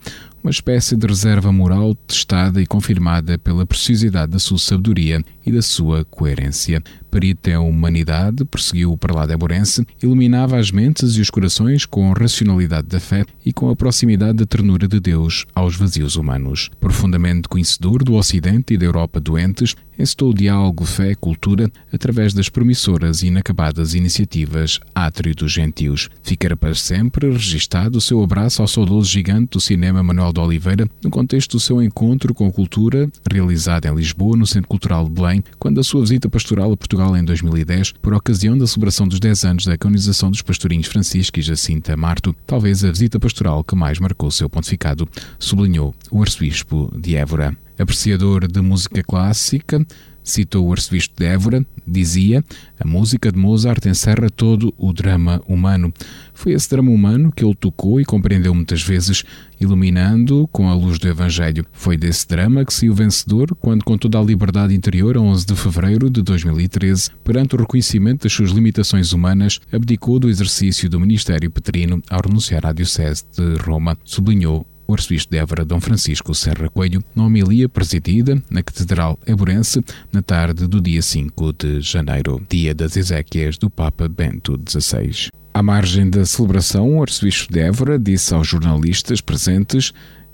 uma 0.44 0.52
espécie 0.52 0.98
de 0.98 1.08
reserva 1.08 1.54
moral 1.54 1.96
testada 1.96 2.62
e 2.62 2.66
confirmada 2.66 3.38
pela 3.38 3.66
preciosidade 3.66 4.34
da 4.34 4.40
sua 4.40 4.60
sabedoria 4.60 5.24
e 5.46 5.52
da 5.52 5.62
sua 5.62 6.04
coerência. 6.04 6.84
Perito 7.10 7.50
em 7.50 7.56
humanidade, 7.56 8.44
perseguiu 8.44 8.92
o 8.92 8.98
prelado 8.98 9.32
eborense, 9.32 9.88
iluminava 10.02 10.58
as 10.60 10.70
mentes 10.70 11.16
e 11.16 11.22
os 11.22 11.30
corações 11.30 11.86
com 11.86 12.12
a 12.12 12.14
racionalidade 12.14 12.88
da 12.88 13.00
fé 13.00 13.24
e 13.46 13.54
com 13.54 13.70
a 13.70 13.76
proximidade 13.76 14.40
da 14.40 14.46
ternura 14.46 14.86
de 14.86 15.00
Deus 15.00 15.46
aos 15.56 15.78
vazios 15.78 16.18
humanos. 16.18 16.70
Profundamente 16.78 17.48
conhecedor 17.48 18.04
do 18.04 18.16
Ocidente 18.16 18.74
e 18.74 18.78
da 18.78 18.86
Europa 18.86 19.22
doentes, 19.22 19.76
encetou 19.98 20.34
diálogo 20.34 20.86
fé-cultura 20.86 21.72
através 21.92 22.34
das 22.34 22.50
promissoras 22.50 23.22
e 23.22 23.28
inacabadas 23.28 23.94
iniciativas 23.94 24.80
Átrio 24.94 25.36
dos 25.36 25.52
Gentios. 25.52 26.10
Ficará 26.22 26.56
para 26.56 26.76
sempre 26.76 27.30
registado 27.32 27.98
o 27.98 28.02
seu 28.02 28.24
abraço 28.24 28.62
ao 28.62 28.68
saudoso 28.68 29.10
gigante 29.10 29.52
do 29.52 29.62
cinema 29.62 30.04
Manuel 30.04 30.34
de 30.34 30.40
Oliveira 30.40 30.88
no 31.04 31.10
contexto 31.10 31.54
do 31.54 31.60
seu 31.60 31.82
encontro 31.82 32.34
com 32.34 32.48
a 32.48 32.52
cultura, 32.52 33.10
realizado 33.32 33.86
em 33.86 33.96
Lisboa, 33.96 34.38
no 34.38 34.48
Centro 34.48 34.68
Cultural 34.68 35.06
de 35.06 35.12
Belém, 35.12 35.44
quando 35.60 35.80
a 35.80 35.84
sua 35.84 36.02
visita 36.02 36.30
pastoral 36.30 36.72
a 36.72 36.78
Portugal 36.78 37.16
em 37.16 37.24
2010, 37.24 37.94
por 38.02 38.14
ocasião 38.14 38.58
da 38.58 38.68
celebração 38.68 39.08
dos 39.08 39.20
10 39.20 39.44
anos 39.46 39.66
da 39.66 39.78
canonização 39.78 40.30
dos 40.32 40.42
pastorinhos 40.42 40.88
Francisco 40.88 41.40
e 41.40 41.42
Jacinta 41.42 41.96
Marto, 41.96 42.36
talvez 42.46 42.84
a 42.84 42.92
visita 42.92 43.20
pastoral 43.20 43.64
que 43.64 43.76
mais 43.76 44.00
marcou 44.00 44.32
seu 44.32 44.50
pontificado, 44.50 45.08
sublinhou 45.40 45.96
o 46.12 46.22
arcebispo 46.22 46.92
de 46.98 47.16
Évora. 47.16 47.58
Apreciador 47.84 48.48
de 48.48 48.62
música 48.62 49.04
clássica, 49.04 49.86
citou 50.24 50.66
o 50.66 50.72
arcebispo 50.72 51.16
de 51.18 51.26
Évora, 51.26 51.66
dizia: 51.86 52.42
A 52.80 52.88
música 52.88 53.30
de 53.30 53.38
Mozart 53.38 53.86
encerra 53.86 54.30
todo 54.30 54.74
o 54.78 54.94
drama 54.94 55.42
humano. 55.46 55.94
Foi 56.34 56.54
esse 56.54 56.70
drama 56.70 56.92
humano 56.92 57.30
que 57.30 57.44
ele 57.44 57.54
tocou 57.54 58.00
e 58.00 58.06
compreendeu 58.06 58.56
muitas 58.56 58.82
vezes, 58.82 59.26
iluminando 59.60 60.48
com 60.50 60.70
a 60.70 60.74
luz 60.74 60.98
do 60.98 61.10
Evangelho. 61.10 61.66
Foi 61.74 61.98
desse 61.98 62.26
drama 62.26 62.64
que 62.64 62.74
saiu 62.74 62.94
vencedor 62.94 63.54
quando, 63.60 63.84
com 63.84 63.98
toda 63.98 64.18
a 64.18 64.24
liberdade 64.24 64.74
interior, 64.74 65.18
a 65.18 65.20
11 65.20 65.46
de 65.46 65.54
fevereiro 65.54 66.10
de 66.10 66.22
2013, 66.22 67.12
perante 67.22 67.54
o 67.54 67.60
reconhecimento 67.60 68.24
das 68.24 68.32
suas 68.32 68.52
limitações 68.52 69.12
humanas, 69.12 69.60
abdicou 69.74 70.20
do 70.20 70.30
exercício 70.30 70.90
do 70.90 71.02
ministério 71.02 71.52
petrino 71.52 72.02
ao 72.10 72.22
renunciar 72.26 72.66
à 72.66 72.72
Diocese 72.72 73.26
de 73.36 73.56
Roma, 73.62 73.98
sublinhou 74.06 74.66
o 74.88 74.94
arcebispo 74.94 75.32
de 75.32 75.38
Évora, 75.38 75.66
Dom 75.66 75.80
Francisco 75.80 76.34
Serra 76.34 76.70
Coelho, 76.70 77.04
na 77.16 77.26
homilia 77.26 77.70
presidida 77.70 78.42
na 78.50 78.62
Catedral 78.62 79.18
Eborense 79.26 79.84
na 80.12 80.22
tarde 80.22 80.68
do 80.68 80.82
dia 80.82 81.02
5 81.02 81.54
de 81.54 81.82
janeiro, 81.82 82.42
dia 82.50 82.74
das 82.74 82.98
Ezequias 82.98 83.58
do 83.58 83.70
Papa 83.70 84.08
Bento 84.08 84.60
XVI. 84.68 85.30
À 85.54 85.62
margem 85.62 86.10
da 86.10 86.26
celebração, 86.26 86.98
o 86.98 87.02
arcebispo 87.02 87.54
de 87.54 87.60
Évora 87.60 88.00
disse 88.00 88.34
aos 88.34 88.48
jornalistas 88.48 89.22
presentes 89.22 89.94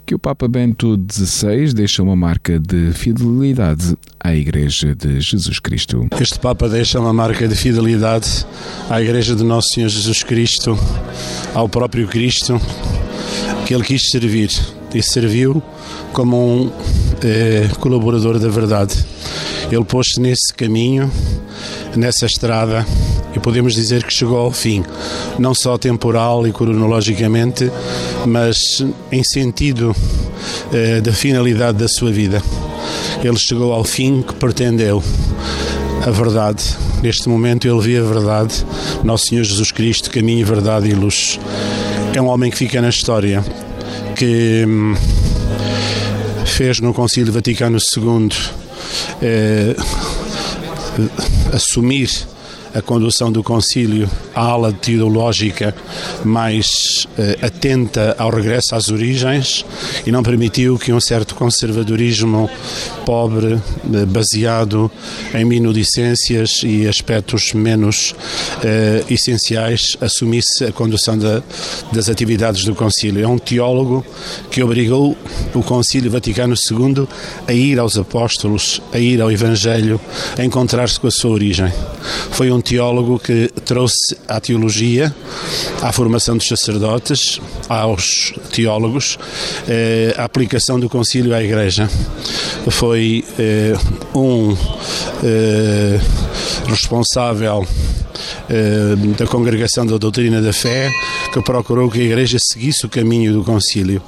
que 0.10 0.16
o 0.16 0.18
Papa 0.18 0.48
Bento 0.48 1.00
XVI 1.12 1.72
deixa 1.72 2.02
uma 2.02 2.16
marca 2.16 2.60
de 2.60 2.92
fidelidade 2.94 3.96
à 4.20 4.34
Igreja 4.34 4.96
de 4.96 5.22
Jesus 5.22 5.60
Cristo. 5.60 6.08
Este 6.20 6.40
Papa 6.40 6.68
deixa 6.68 7.00
uma 7.00 7.14
marca 7.14 7.48
de 7.48 7.54
fidelidade 7.54 8.44
à 8.90 9.00
Igreja 9.00 9.36
de 9.36 9.44
Nosso 9.44 9.70
Senhor 9.74 9.88
Jesus 9.88 10.24
Cristo, 10.24 10.76
ao 11.54 11.70
próprio 11.70 12.08
Cristo, 12.08 12.60
que 13.66 13.74
ele 13.74 13.84
quis 13.84 14.10
servir 14.10 14.50
e 14.94 15.04
serviu 15.04 15.62
como 16.14 16.38
um 16.38 16.72
eh, 17.24 17.70
colaborador 17.80 18.40
da 18.40 18.50
verdade. 18.50 18.96
Ele 19.72 19.84
pôs-se 19.84 20.20
nesse 20.20 20.54
caminho, 20.54 21.12
nessa 21.96 22.26
estrada, 22.26 22.86
e 23.36 23.40
podemos 23.40 23.76
dizer 23.76 24.04
que 24.04 24.14
chegou 24.14 24.38
ao 24.38 24.52
fim, 24.52 24.84
não 25.38 25.54
só 25.54 25.78
temporal 25.78 26.48
e 26.48 26.52
cronologicamente, 26.52 27.72
mas 28.26 28.84
em 29.12 29.24
sentido 29.24 29.96
eh, 30.74 31.02
da 31.02 31.12
finalidade 31.12 31.78
da 31.78 31.88
sua 31.88 32.12
vida. 32.12 32.42
Ele 33.24 33.38
chegou 33.38 33.74
ao 33.74 33.84
fim 33.84 34.22
que 34.22 34.34
pretendeu, 34.34 35.04
a 36.06 36.12
verdade. 36.12 36.64
Neste 37.04 37.30
momento 37.30 37.68
ele 37.68 37.80
vê 37.80 37.98
a 37.98 38.04
verdade, 38.04 38.66
Nosso 39.04 39.28
Senhor 39.28 39.44
Jesus 39.44 39.72
Cristo, 39.72 40.10
caminho, 40.10 40.46
verdade 40.46 40.90
e 40.90 40.94
luz. 40.94 41.40
É 42.20 42.22
um 42.22 42.28
homem 42.28 42.52
que 42.52 42.58
fica 42.58 42.82
na 42.82 42.90
história, 42.90 43.42
que 44.14 44.66
hum, 44.68 44.94
fez 46.46 46.82
no 46.82 46.94
Concílio 46.94 47.32
Vaticano 47.32 47.78
II 47.78 48.30
eh, 49.22 49.74
assumir 51.54 52.10
a 52.76 52.82
condução 52.82 53.32
do 53.32 53.42
concílio 53.42 54.10
à 54.36 54.42
ala 54.42 54.74
teológica 54.74 55.74
mais 56.26 57.08
eh, 57.18 57.38
atenta 57.42 58.18
ao 58.20 58.30
regresso 58.30 58.76
às 58.76 58.90
origens 58.90 59.66
e 60.06 60.12
não 60.12 60.22
permitiu 60.22 60.78
que 60.78 60.92
um 60.92 61.00
certo 61.00 61.36
conservadorismo 61.36 62.50
pobre, 63.10 63.56
eh, 63.56 64.06
baseado 64.06 64.92
em 65.34 65.44
minudicências 65.44 66.62
e 66.64 66.88
aspectos 66.88 67.54
menos 67.54 68.14
eh, 68.64 69.04
essenciais, 69.10 69.98
assumisse 70.00 70.66
a 70.66 70.72
condução 70.72 71.18
da, 71.18 71.42
das 71.92 72.08
atividades 72.08 72.66
do 72.66 72.76
concílio. 72.76 73.24
É 73.24 73.28
um 73.28 73.40
teólogo 73.40 74.06
que 74.52 74.62
obrigou 74.62 75.18
o 75.56 75.64
concílio 75.64 76.12
Vaticano 76.12 76.54
II 76.54 77.08
a 77.48 77.52
ir 77.52 77.80
aos 77.80 77.98
apóstolos, 77.98 78.80
a 78.94 79.00
ir 79.00 79.20
ao 79.24 79.32
Evangelho, 79.32 80.00
a 80.38 80.46
encontrar-se 80.46 81.00
com 81.00 81.08
a 81.08 81.12
sua 81.12 81.32
origem. 81.32 81.74
Foi 82.30 82.52
um 82.52 82.62
teólogo 82.62 83.18
que 83.18 83.50
trouxe 83.66 84.16
à 84.28 84.40
teologia, 84.40 85.12
à 85.82 85.92
formação 85.92 86.38
dos 86.38 86.48
sacerdotes, 86.48 87.42
aos 87.68 88.36
teólogos, 88.52 89.18
eh, 89.68 90.14
a 90.16 90.26
aplicação 90.26 90.80
do 90.80 90.88
concílio 90.88 91.34
à 91.34 91.44
Igreja. 91.44 91.90
Foi 92.70 92.99
eh, 93.00 93.74
um 94.14 94.56
eh, 95.24 96.00
responsável 96.68 97.66
eh, 98.50 98.96
da 99.18 99.28
Congregação 99.28 99.86
da 99.86 99.98
Doutrina 99.98 100.42
da 100.42 100.52
Fé, 100.52 100.92
que 101.32 101.42
procurou 101.42 101.90
que 101.90 102.00
a 102.00 102.04
Igreja 102.04 102.38
seguisse 102.40 102.86
o 102.86 102.90
caminho 102.90 103.34
do 103.34 103.44
concílio. 103.44 104.02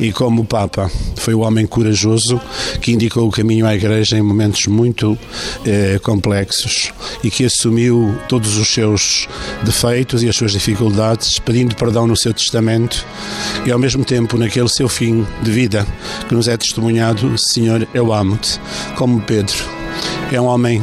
E 0.00 0.12
como 0.12 0.44
Papa 0.44 0.90
foi 1.16 1.34
o 1.34 1.40
homem 1.40 1.66
corajoso 1.66 2.40
que 2.80 2.92
indicou 2.92 3.28
o 3.28 3.30
caminho 3.30 3.66
à 3.66 3.74
Igreja 3.74 4.16
em 4.16 4.22
momentos 4.22 4.66
muito 4.66 5.16
eh, 5.64 6.00
complexos 6.02 6.92
e 7.22 7.30
que 7.30 7.44
assumiu 7.44 8.16
todos 8.28 8.56
os 8.56 8.68
seus 8.68 9.28
defeitos 9.62 10.22
e 10.22 10.28
as 10.28 10.36
suas 10.36 10.52
dificuldades, 10.52 11.38
pedindo 11.38 11.76
perdão 11.76 12.06
no 12.06 12.16
seu 12.16 12.32
testamento 12.32 13.06
e 13.64 13.70
ao 13.70 13.78
mesmo 13.78 14.04
tempo 14.04 14.36
naquele 14.36 14.68
seu 14.68 14.88
fim 14.88 15.26
de 15.42 15.50
vida 15.50 15.86
que 16.28 16.34
nos 16.34 16.48
é 16.48 16.56
testemunhado, 16.56 17.36
Senhor, 17.38 17.86
eu 17.94 18.12
amo-te, 18.12 18.60
como 18.96 19.20
Pedro. 19.20 19.56
É 20.32 20.40
um 20.40 20.46
homem 20.46 20.82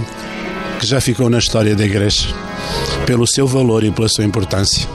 que 0.79 0.87
já 0.87 1.01
ficou 1.01 1.29
na 1.29 1.37
história 1.39 1.75
da 1.75 1.85
Igreja 1.85 2.33
pelo 3.05 3.27
seu 3.27 3.45
valor 3.45 3.83
e 3.83 3.91
pela 3.91 4.07
sua 4.07 4.23
importância. 4.23 4.87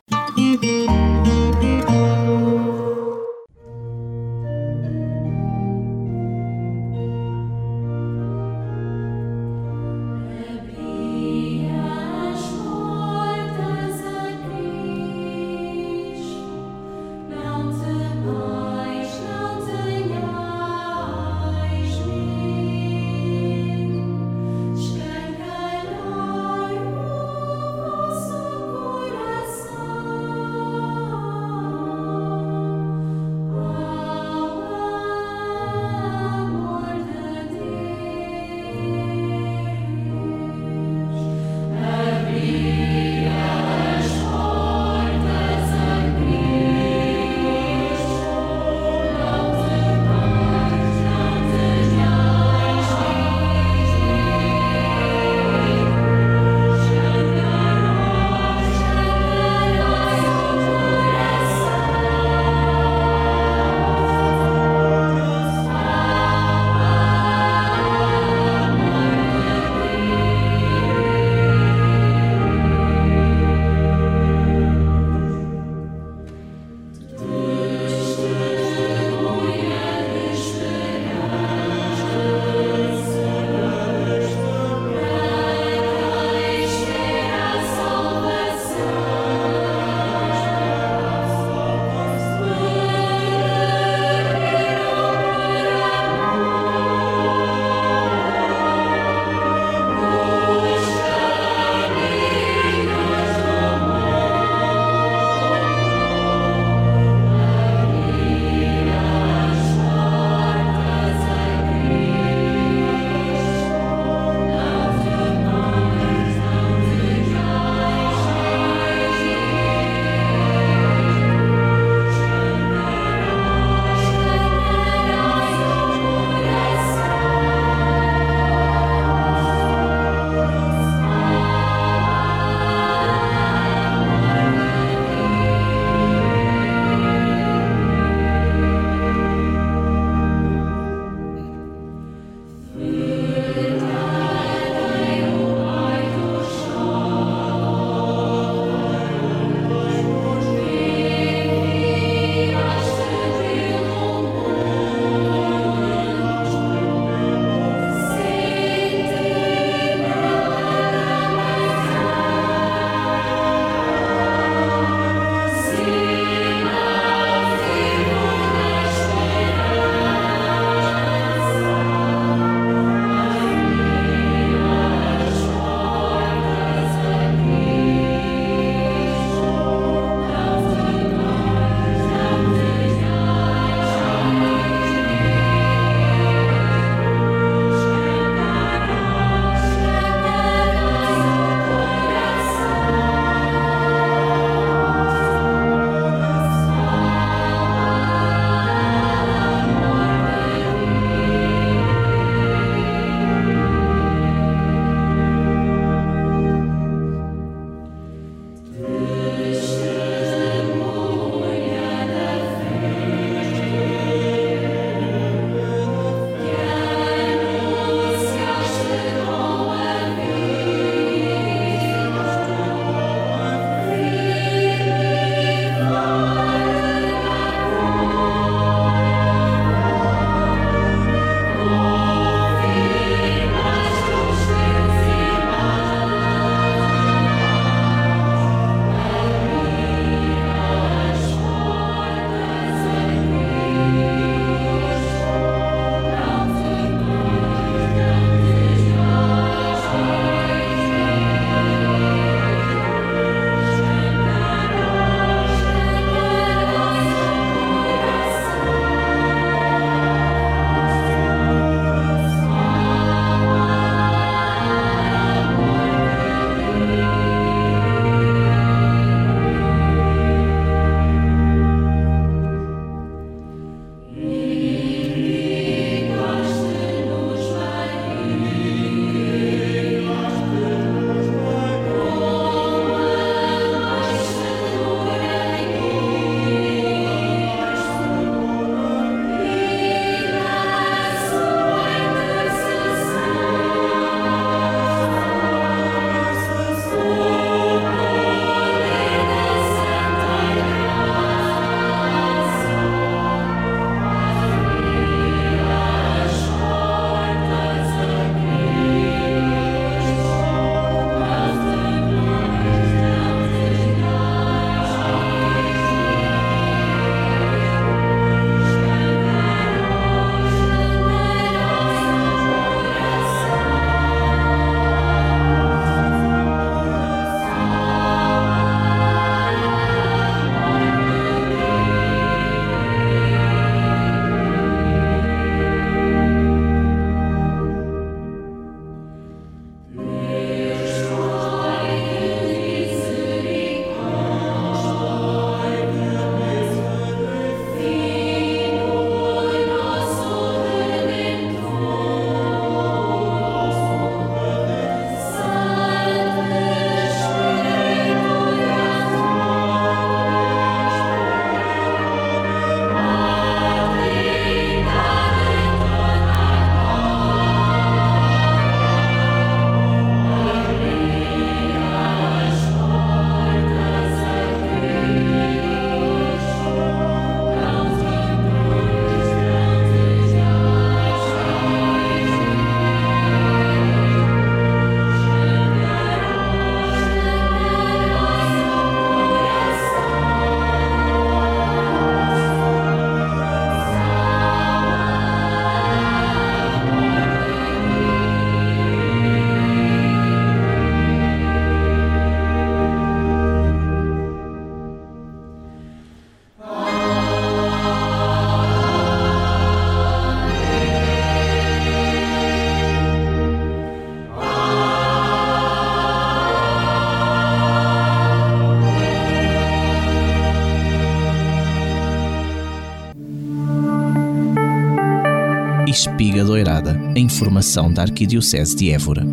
Espiga 425.95 426.45
Doirada, 426.45 427.01
a 427.15 427.19
informação 427.21 427.93
da 427.93 428.03
Arquidiocese 428.03 428.75
de 428.75 428.91
Évora. 428.91 429.25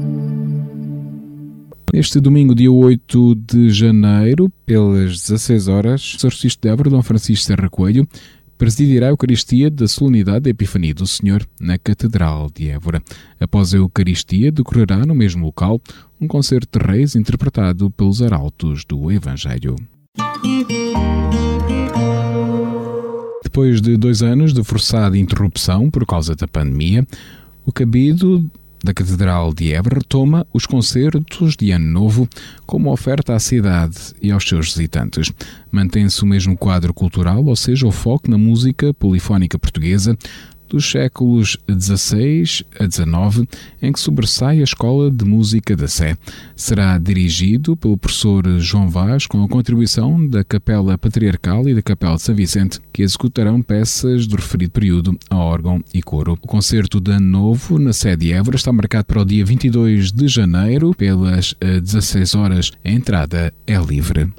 Este 1.92 2.20
domingo, 2.20 2.54
dia 2.54 2.72
8 2.72 3.34
de 3.34 3.72
janeiro, 3.72 4.48
pelas 4.64 5.22
16 5.22 5.68
horas, 5.68 6.14
o 6.14 6.18
Exorcista 6.18 6.68
de 6.68 6.72
Évora, 6.72 6.92
Dom 6.92 7.02
Francisco 7.02 7.48
Serra 7.48 7.68
Coelho, 7.68 8.08
presidirá 8.60 9.08
a 9.08 9.10
Eucaristia 9.10 9.72
da 9.72 9.88
Solenidade 9.88 10.42
da 10.42 10.50
Epifania 10.52 10.94
do 10.94 11.08
Senhor 11.08 11.44
na 11.60 11.80
Catedral 11.80 12.48
de 12.54 12.70
Évora. 12.70 13.02
Após 13.40 13.74
a 13.74 13.78
Eucaristia, 13.78 14.52
decorrerá 14.52 15.04
no 15.04 15.16
mesmo 15.16 15.44
local 15.44 15.82
um 16.22 16.28
concerto 16.28 16.78
de 16.78 16.86
reis 16.86 17.16
interpretado 17.16 17.90
pelos 17.90 18.22
arautos 18.22 18.86
do 18.86 19.12
Evangelho. 19.12 19.76
Depois 23.52 23.82
de 23.82 23.98
dois 23.98 24.24
anos 24.24 24.54
de 24.54 24.64
forçada 24.64 25.18
interrupção 25.18 25.90
por 25.90 26.06
causa 26.06 26.34
da 26.34 26.48
pandemia, 26.48 27.06
o 27.66 27.72
cabido 27.74 28.50
da 28.82 28.94
Catedral 28.94 29.54
de 29.54 29.74
Évora 29.74 29.98
retoma 29.98 30.48
os 30.54 30.66
concertos 30.66 31.58
de 31.58 31.70
Ano 31.72 31.86
Novo 31.86 32.30
como 32.66 32.90
oferta 32.90 33.36
à 33.36 33.40
cidade 33.40 33.98
e 34.22 34.32
aos 34.32 34.48
seus 34.48 34.68
visitantes. 34.68 35.34
Mantém-se 35.70 36.24
o 36.24 36.26
mesmo 36.26 36.56
quadro 36.56 36.94
cultural, 36.94 37.44
ou 37.44 37.56
seja, 37.58 37.86
o 37.86 37.92
foco 37.92 38.32
na 38.32 38.38
música 38.38 38.94
polifónica 38.94 39.60
portuguesa, 39.60 40.18
dos 40.72 40.90
séculos 40.90 41.58
XVI 41.70 42.66
a 42.80 42.90
XIX, 42.90 43.48
em 43.82 43.92
que 43.92 44.00
sobressai 44.00 44.62
a 44.62 44.64
Escola 44.64 45.12
de 45.12 45.26
Música 45.26 45.76
da 45.76 45.88
Sé. 45.88 46.18
Será 46.56 46.98
dirigido 46.98 47.76
pelo 47.76 47.98
professor 47.98 48.48
João 48.60 48.90
Vaz, 48.90 49.28
com 49.28 49.44
a 49.44 49.50
contribuição 49.50 50.26
da 50.26 50.44
Capela 50.44 50.98
Patriarcal 50.98 51.68
e 51.68 51.76
da 51.76 51.82
Capela 51.82 52.16
de 52.16 52.22
São 52.22 52.34
Vicente, 52.34 52.80
que 52.94 53.04
executarão 53.04 53.62
peças 53.62 54.26
do 54.26 54.38
referido 54.38 54.72
período 54.72 55.18
a 55.30 55.38
órgão 55.38 55.84
e 55.94 56.02
coro. 56.02 56.34
O 56.42 56.48
concerto 56.48 57.02
de 57.02 57.12
Ano 57.12 57.28
Novo, 57.28 57.78
na 57.78 57.92
sede 57.92 58.32
Évora, 58.32 58.56
está 58.56 58.72
marcado 58.72 59.06
para 59.06 59.22
o 59.22 59.26
dia 59.26 59.44
22 59.44 60.12
de 60.12 60.28
janeiro, 60.28 60.94
pelas 60.96 61.54
16 61.60 62.36
horas. 62.36 62.72
A 62.84 62.90
entrada 62.90 63.54
é 63.68 63.78
livre. 63.78 64.32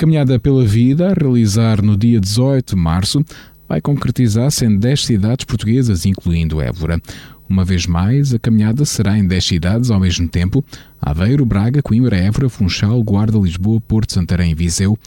Caminhada 0.00 0.40
pela 0.40 0.64
vida, 0.64 1.10
a 1.10 1.12
realizar 1.12 1.82
no 1.82 1.94
dia 1.94 2.18
18 2.18 2.74
de 2.74 2.80
março, 2.80 3.22
vai 3.68 3.82
concretizar-se 3.82 4.64
em 4.64 4.78
10 4.78 5.04
cidades 5.04 5.44
portuguesas, 5.44 6.06
incluindo 6.06 6.58
Évora. 6.58 6.98
Uma 7.46 7.66
vez 7.66 7.86
mais, 7.86 8.32
a 8.32 8.38
caminhada 8.38 8.86
será 8.86 9.18
em 9.18 9.26
10 9.26 9.44
cidades 9.44 9.90
ao 9.90 10.00
mesmo 10.00 10.26
tempo: 10.26 10.64
Aveiro, 10.98 11.44
Braga, 11.44 11.82
Coimbra, 11.82 12.16
Évora, 12.16 12.48
Funchal, 12.48 13.02
Guarda, 13.02 13.36
Lisboa, 13.36 13.78
Porto, 13.78 14.14
Santarém 14.14 14.52
e 14.52 14.54
Viseu. 14.54 14.98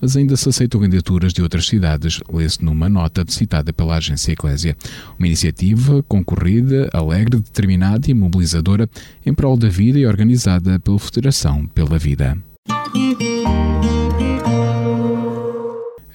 Mas 0.00 0.16
ainda 0.16 0.34
se 0.34 0.48
aceitam 0.48 0.80
candidaturas 0.80 1.34
de 1.34 1.42
outras 1.42 1.66
cidades, 1.66 2.18
lê-se 2.32 2.64
numa 2.64 2.88
nota 2.88 3.26
citada 3.28 3.70
pela 3.70 3.96
agência 3.96 4.32
Eclésia. 4.32 4.74
Uma 5.18 5.26
iniciativa 5.26 6.02
concorrida, 6.04 6.88
alegre, 6.94 7.36
determinada 7.36 8.10
e 8.10 8.14
mobilizadora 8.14 8.88
em 9.26 9.34
prol 9.34 9.58
da 9.58 9.68
vida 9.68 9.98
e 9.98 10.06
organizada 10.06 10.80
pela 10.80 10.98
Federação 10.98 11.66
pela 11.66 11.98
Vida. 11.98 12.38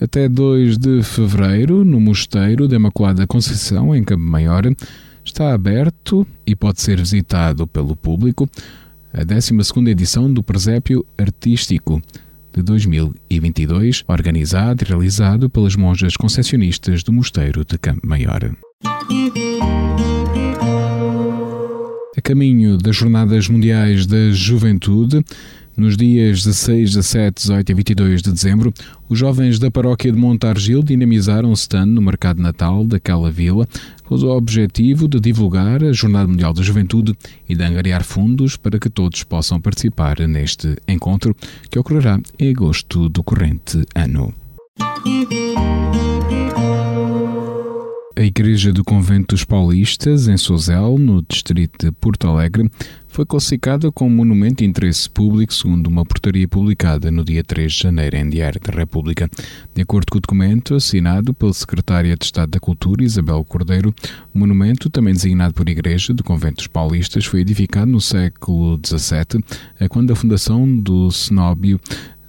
Até 0.04 0.28
2 0.28 0.78
de 0.78 1.02
fevereiro, 1.02 1.86
no 1.86 1.98
Mosteiro 1.98 2.68
da 2.68 2.76
Imaculada 2.76 3.26
Conceição, 3.26 3.96
em 3.96 4.04
Campo 4.04 4.22
Maior, 4.22 4.64
está 5.24 5.54
aberto 5.54 6.28
e 6.46 6.54
pode 6.54 6.82
ser 6.82 6.98
visitado 6.98 7.66
pelo 7.66 7.96
público 7.96 8.50
a 9.14 9.24
12 9.24 9.54
edição 9.90 10.32
do 10.32 10.44
Presépio 10.44 11.06
Artístico 11.18 12.02
de 12.54 12.62
2022, 12.62 14.04
organizado 14.06 14.84
e 14.84 14.88
realizado 14.90 15.50
pelas 15.50 15.78
monjas 15.78 16.18
concessionistas 16.18 17.02
do 17.02 17.14
Mosteiro 17.14 17.64
de 17.64 17.78
Campo 17.78 18.06
Maior. 18.06 18.54
A 22.18 22.22
caminho 22.22 22.78
das 22.78 22.98
Jornadas 22.98 23.48
Mundiais 23.48 24.06
da 24.06 24.32
Juventude, 24.32 25.24
nos 25.76 25.98
dias 25.98 26.44
16, 26.44 26.94
17, 26.96 27.42
18 27.42 27.70
e 27.70 27.74
22 27.76 28.22
de 28.22 28.32
dezembro, 28.32 28.74
os 29.10 29.18
jovens 29.18 29.60
da 29.60 29.72
paróquia 29.72 30.12
de 30.12 30.18
Montargil 30.18 30.84
dinamizaram 30.84 31.50
um 31.50 31.54
stand 31.54 31.88
no 31.88 32.02
mercado 32.02 32.42
natal 32.42 32.86
daquela 32.86 33.32
vila 33.32 33.68
com 34.04 34.16
o 34.16 34.30
objetivo 34.30 35.08
de 35.08 35.20
divulgar 35.20 35.84
a 35.84 35.92
Jornada 35.92 36.28
Mundial 36.28 36.54
da 36.54 36.62
Juventude 36.62 37.14
e 37.48 37.56
de 37.56 37.64
angariar 37.64 38.04
fundos 38.04 38.56
para 38.58 38.80
que 38.80 38.90
todos 38.90 39.24
possam 39.24 39.60
participar 39.60 40.20
neste 40.28 40.76
encontro 40.88 41.36
que 41.70 41.80
ocorrerá 41.80 42.20
em 42.38 42.50
agosto 42.50 43.10
do 43.10 43.24
corrente 43.24 43.86
ano. 43.96 44.34
A 48.16 48.22
Igreja 48.22 48.72
do 48.72 48.84
Convento 48.84 49.34
dos 49.34 49.44
Paulistas, 49.44 50.28
em 50.28 50.38
Sozel, 50.38 51.00
no 51.00 51.24
distrito 51.28 51.88
de 51.88 51.92
Porto 51.92 52.28
Alegre, 52.28 52.70
foi 53.08 53.26
classificada 53.26 53.92
como 53.92 54.16
monumento 54.16 54.58
de 54.58 54.66
interesse 54.66 55.10
público 55.10 55.52
segundo 55.52 55.88
uma 55.88 56.06
portaria 56.06 56.48
publicada 56.48 57.10
no 57.10 57.26
dia 57.26 57.44
3 57.44 57.74
de 57.74 57.82
janeiro 57.82 58.16
em 58.16 58.30
Diário 58.30 58.62
da 58.62 58.72
República. 58.72 59.28
De 59.74 59.82
acordo 59.82 60.12
com 60.12 60.20
o 60.20 60.22
documento 60.22 60.76
assinado 60.76 61.34
pela 61.34 61.54
Secretária 61.54 62.16
de 62.16 62.26
Estado 62.26 62.52
da 62.52 62.60
Cultura, 62.60 63.04
Isabel 63.04 63.44
Cordeiro, 63.46 63.96
o 64.32 64.38
monumento, 64.38 64.92
também 64.92 65.16
designado 65.16 65.56
por 65.56 65.68
Igreja 65.68 66.14
do 66.14 66.24
Convento 66.24 66.58
dos 66.58 66.68
Paulistas, 66.68 67.26
foi 67.26 67.40
edificado 67.40 67.92
no 67.92 68.00
século 68.00 68.80
XVII, 68.86 69.44
quando 69.90 70.14
a 70.14 70.16
fundação 70.16 70.68
do 70.78 71.10
Cenóbio 71.10 71.80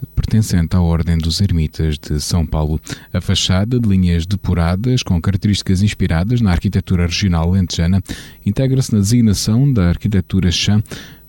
pertencente 0.05 0.77
à 0.77 0.81
Ordem 0.81 1.19
dos 1.19 1.40
Ermitas 1.40 1.99
de 1.99 2.21
São 2.21 2.47
Paulo. 2.47 2.81
A 3.12 3.21
fachada, 3.21 3.79
de 3.79 3.88
linhas 3.88 4.27
depuradas 4.27 5.03
com 5.03 5.21
características 5.21 5.83
inspiradas 5.83 6.40
na 6.40 6.51
arquitetura 6.51 7.07
regional 7.07 7.51
lentejana, 7.51 8.03
integra-se 8.45 8.93
na 8.93 9.01
designação 9.01 9.73
da 9.73 9.88
arquitetura 9.88 10.51
chã, 10.51 10.83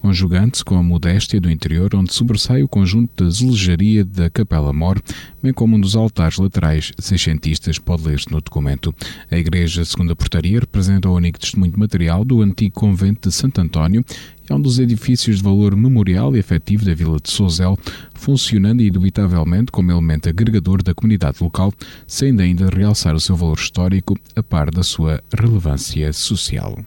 conjugante-se 0.06 0.64
com 0.64 0.78
a 0.78 0.84
modéstia 0.84 1.42
do 1.42 1.50
interior, 1.50 1.96
onde 1.96 2.14
sobressai 2.14 2.62
o 2.62 2.68
conjunto 2.68 3.24
da 3.24 3.28
azulejaria 3.28 4.06
da 4.06 4.30
Capela 4.30 4.72
Mor, 4.72 5.02
bem 5.42 5.52
como 5.52 5.76
um 5.76 5.82
dos 5.82 5.96
altares 5.96 6.38
laterais 6.38 6.92
seiscentistas, 7.00 7.80
pode 7.80 8.08
ler-se 8.08 8.32
no 8.32 8.40
documento. 8.40 8.94
A 9.32 9.36
igreja, 9.36 9.84
segundo 9.84 10.14
a 10.14 10.16
portaria, 10.16 10.60
representa 10.60 11.10
o 11.10 11.16
único 11.16 11.40
testemunho 11.40 11.74
material 11.76 12.24
do 12.24 12.44
antigo 12.44 12.76
convento 12.76 13.30
de 13.30 13.34
Santo 13.34 13.60
António 13.60 14.06
é 14.48 14.54
um 14.54 14.62
dos 14.62 14.78
edifícios 14.78 15.38
de 15.38 15.44
valor 15.44 15.76
memorial 15.76 16.36
e 16.36 16.40
efetivo 16.40 16.86
da 16.86 16.94
vila 16.94 17.18
de 17.20 17.32
Sozel, 17.32 17.76
funcionando 18.14 18.84
indubitavelmente 18.84 19.72
como 19.72 19.92
elemento 19.92 20.30
agregador 20.30 20.84
da 20.84 20.94
comunidade 20.94 21.38
local, 21.42 21.74
sem 22.06 22.40
ainda 22.40 22.70
realçar 22.70 23.16
o 23.16 23.20
seu 23.20 23.36
valor 23.36 23.58
histórico 23.58 24.16
a 24.36 24.44
par 24.44 24.70
da 24.70 24.84
sua 24.84 25.20
relevância 25.36 26.14
social. 26.14 26.78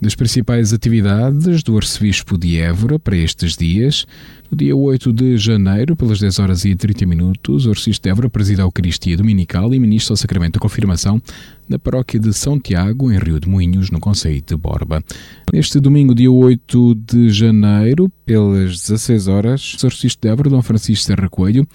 Das 0.00 0.14
principais 0.14 0.72
atividades 0.72 1.62
do 1.62 1.76
Arcebispo 1.76 2.38
de 2.38 2.58
Évora 2.58 2.98
para 2.98 3.16
estes 3.16 3.56
dias. 3.56 4.06
No 4.50 4.56
dia 4.56 4.74
8 4.74 5.12
de 5.12 5.36
janeiro, 5.36 5.96
pelas 5.96 6.20
10 6.20 6.38
horas 6.38 6.64
e 6.64 6.74
30 6.74 7.04
minutos, 7.04 7.66
o 7.66 7.70
Arcebispo 7.70 8.04
de 8.04 8.10
Évora 8.10 8.30
presida 8.30 8.62
a 8.62 8.64
Eucaristia 8.64 9.16
Dominical 9.16 9.74
e 9.74 9.78
ministra 9.80 10.14
o 10.14 10.16
Sacramento 10.16 10.54
da 10.54 10.60
Confirmação 10.60 11.20
na 11.68 11.78
paróquia 11.78 12.18
de 12.18 12.32
São 12.32 12.58
Tiago, 12.58 13.12
em 13.12 13.18
Rio 13.18 13.38
de 13.38 13.48
Moinhos, 13.48 13.90
no 13.90 14.00
Conceito 14.00 14.54
de 14.54 14.60
Borba. 14.60 15.04
Neste 15.52 15.78
domingo, 15.80 16.14
dia 16.14 16.30
8 16.30 16.94
de 16.94 17.28
janeiro, 17.30 18.10
pelas 18.24 18.80
16 18.80 19.28
horas, 19.28 19.76
o 19.82 19.86
Arcebispo 19.86 20.22
de 20.22 20.28
Évora, 20.28 20.48
Dom 20.48 20.62
Francisco 20.62 21.04
Serra 21.04 21.28
Coelho, 21.28 21.66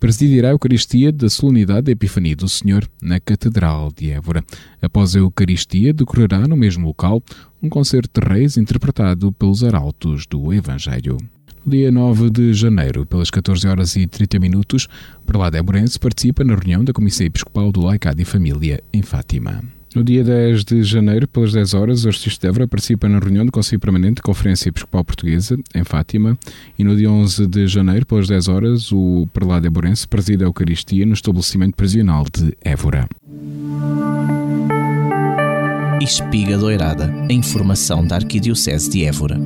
presidirá 0.00 0.48
a 0.48 0.52
Eucaristia 0.52 1.12
da 1.12 1.28
Solenidade 1.28 1.82
da 1.82 1.92
Epifania 1.92 2.34
do 2.34 2.48
Senhor 2.48 2.88
na 3.00 3.20
Catedral 3.20 3.92
de 3.94 4.10
Évora. 4.10 4.42
Após 4.80 5.14
a 5.14 5.18
Eucaristia, 5.18 5.92
decorrerá 5.92 6.48
no 6.48 6.56
mesmo 6.56 6.86
local 6.86 7.22
um 7.62 7.68
concerto 7.68 8.18
de 8.18 8.26
reis 8.26 8.56
interpretado 8.56 9.30
pelos 9.30 9.62
arautos 9.62 10.26
do 10.26 10.52
Evangelho. 10.52 11.18
No 11.64 11.70
dia 11.70 11.92
9 11.92 12.30
de 12.30 12.54
janeiro, 12.54 13.04
pelas 13.04 13.30
14 13.30 13.68
horas 13.68 13.94
e 13.94 14.06
30 14.06 14.38
minutos, 14.38 14.88
Prelado 15.26 15.58
Éborense 15.58 15.98
participa 15.98 16.42
na 16.42 16.54
reunião 16.54 16.82
da 16.82 16.94
Comissão 16.94 17.26
Episcopal 17.26 17.70
do 17.70 17.82
Laicado 17.82 18.22
e 18.22 18.24
Família 18.24 18.82
em 18.92 19.02
Fátima. 19.02 19.79
No 19.94 20.04
dia 20.04 20.22
10 20.22 20.64
de 20.64 20.84
janeiro, 20.84 21.26
pelas 21.26 21.52
10 21.52 21.74
horas, 21.74 22.04
o 22.04 22.08
Arcebispo 22.08 22.42
de 22.42 22.48
Évora 22.48 22.68
participa 22.68 23.08
na 23.08 23.18
reunião 23.18 23.44
do 23.44 23.50
Conselho 23.50 23.80
Permanente 23.80 24.16
da 24.16 24.22
Conferência 24.22 24.68
Episcopal 24.68 25.04
Portuguesa, 25.04 25.58
em 25.74 25.82
Fátima, 25.82 26.38
e 26.78 26.84
no 26.84 26.96
dia 26.96 27.10
11 27.10 27.46
de 27.48 27.66
janeiro, 27.66 28.06
pelas 28.06 28.28
10 28.28 28.48
horas, 28.48 28.92
o 28.92 29.26
prelado 29.32 29.66
Eborense 29.66 30.06
preside 30.06 30.44
a 30.44 30.46
Eucaristia 30.46 31.04
no 31.04 31.14
estabelecimento 31.14 31.74
prisional 31.74 32.24
de 32.32 32.56
Évora. 32.62 33.08
Espiga 36.00 36.56
Doirada, 36.56 37.12
a 37.28 37.32
informação 37.32 38.06
da 38.06 38.14
Arquidiocese 38.14 38.88
de 38.88 39.04
Évora. 39.04 39.38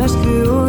mest 0.00 0.16
u 0.24 0.59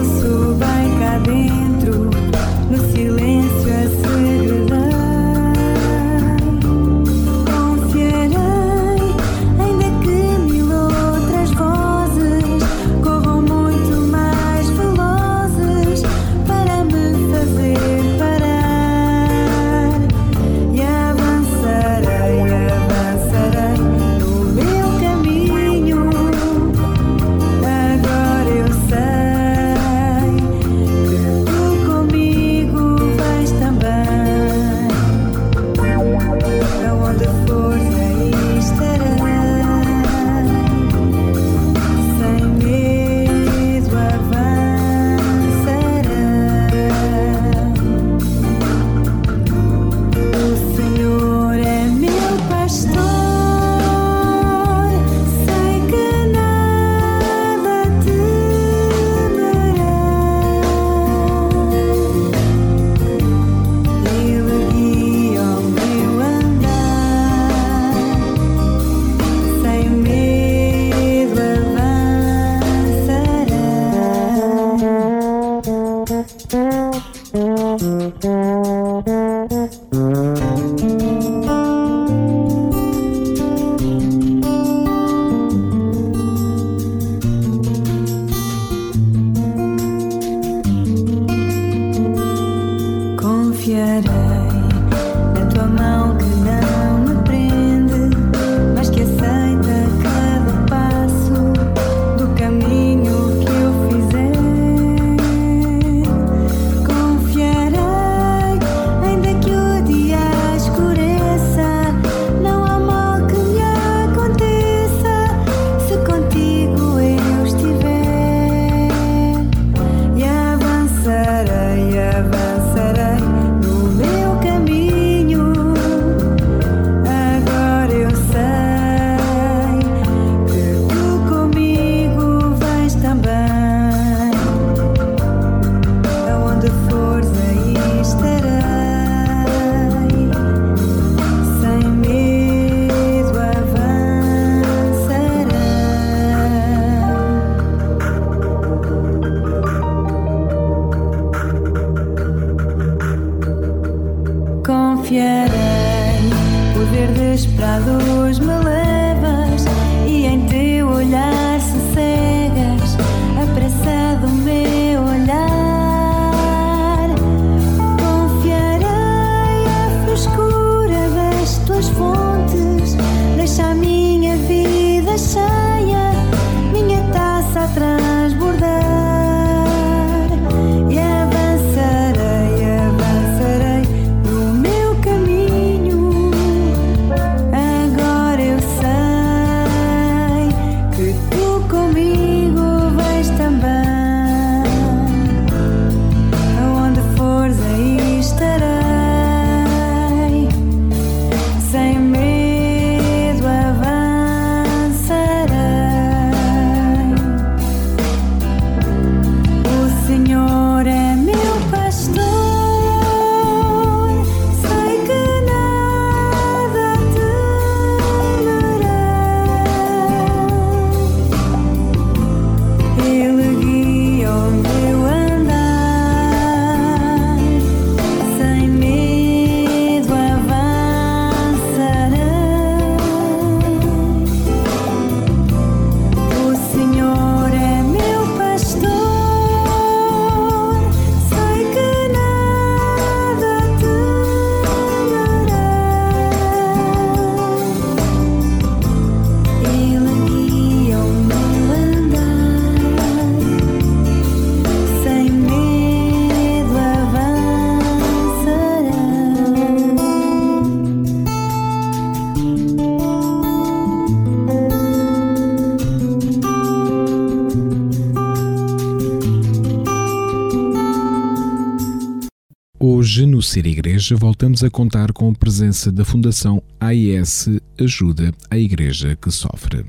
Hoje, 273.12 273.26
no 273.26 273.41
Ser 273.41 273.67
Igreja, 273.67 274.15
voltamos 274.15 274.63
a 274.63 274.69
contar 274.69 275.12
com 275.12 275.30
a 275.30 275.34
presença 275.34 275.91
da 275.91 276.06
Fundação 276.06 276.63
AIS 276.80 277.50
Ajuda 277.78 278.32
a 278.50 278.58
Igreja 278.58 279.17
que 279.21 279.30
Sofre. 279.30 279.84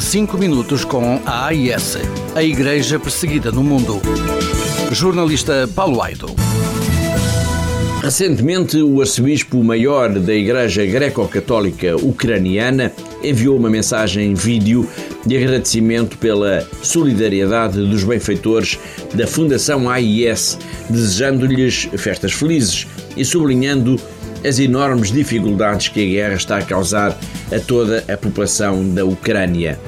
5 0.00 0.38
minutos 0.38 0.86
com 0.86 1.20
a 1.26 1.48
AIS, 1.48 1.98
a 2.34 2.42
Igreja 2.42 2.98
Perseguida 2.98 3.52
no 3.52 3.62
Mundo. 3.62 4.00
Jornalista 4.90 5.68
Paulo 5.74 6.00
Aido. 6.00 6.34
Recentemente, 8.02 8.78
o 8.78 9.02
arcebispo 9.02 9.62
maior 9.62 10.08
da 10.18 10.32
Igreja 10.32 10.86
Greco-Católica 10.86 11.94
Ucraniana 11.96 12.90
enviou 13.22 13.58
uma 13.58 13.68
mensagem 13.68 14.32
vídeo 14.32 14.88
de 15.26 15.36
agradecimento 15.36 16.16
pela 16.18 16.66
solidariedade 16.82 17.78
dos 17.86 18.04
benfeitores 18.04 18.78
da 19.14 19.26
Fundação 19.26 19.88
AIS, 19.90 20.58
desejando-lhes 20.88 21.88
festas 21.96 22.32
felizes 22.32 22.86
e 23.16 23.24
sublinhando 23.24 24.00
as 24.46 24.58
enormes 24.58 25.10
dificuldades 25.10 25.88
que 25.88 26.02
a 26.02 26.06
guerra 26.06 26.34
está 26.34 26.58
a 26.58 26.62
causar 26.62 27.18
a 27.52 27.58
toda 27.58 28.04
a 28.12 28.16
população 28.16 28.88
da 28.90 29.04
Ucrânia. 29.04 29.78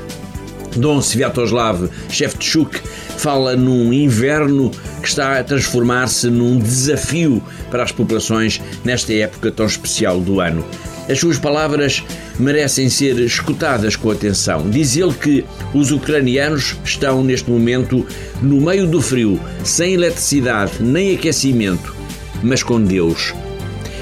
Dom 0.77 1.01
Sviatoslav 1.01 1.88
Shevchuk 2.09 2.79
fala 3.16 3.57
num 3.57 3.93
inverno 3.93 4.71
que 5.03 5.09
está 5.09 5.38
a 5.38 5.45
transformar-se 5.45 6.29
num 6.29 6.59
desafio 6.59 7.43
para 7.71 7.83
as 7.83 7.93
populações 7.93 8.61
nesta 8.85 9.12
época 9.12 9.51
tão 9.51 9.66
especial 9.66 10.21
do 10.21 10.40
ano. 10.40 10.64
As 11.09 11.19
suas 11.19 11.38
palavras 11.38 12.05
merecem 12.38 12.88
ser 12.88 13.19
escutadas 13.19 13.97
com 13.97 14.11
atenção. 14.11 14.69
Diz 14.71 14.97
ele 14.97 15.12
que 15.12 15.45
os 15.75 15.90
ucranianos 15.90 16.77
estão 16.85 17.23
neste 17.23 17.51
momento 17.51 18.07
no 18.43 18.61
meio 18.61 18.87
do 18.87 19.01
frio, 19.01 19.40
sem 19.64 19.95
eletricidade 19.95 20.73
nem 20.81 21.14
aquecimento, 21.14 21.95
mas 22.43 22.62
com 22.62 22.83
Deus. 22.83 23.35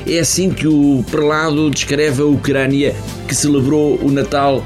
É 0.07 0.21
assim 0.21 0.51
que 0.51 0.67
o 0.67 1.05
prelado 1.11 1.71
descreve 1.71 2.23
a 2.23 2.27
Ucrânia 2.27 2.95
que 3.27 3.35
celebrou 3.35 3.99
o 4.03 4.11
Natal 4.11 4.65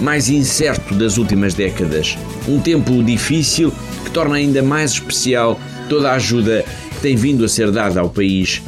mais 0.00 0.28
incerto 0.28 0.94
das 0.94 1.16
últimas 1.16 1.54
décadas. 1.54 2.18
Um 2.46 2.60
tempo 2.60 3.02
difícil 3.02 3.72
que 4.04 4.10
torna 4.10 4.36
ainda 4.36 4.62
mais 4.62 4.92
especial 4.92 5.58
toda 5.88 6.10
a 6.10 6.14
ajuda 6.14 6.64
que 6.90 7.00
tem 7.00 7.16
vindo 7.16 7.44
a 7.44 7.48
ser 7.48 7.70
dada 7.70 8.00
ao 8.00 8.10
país. 8.10 8.60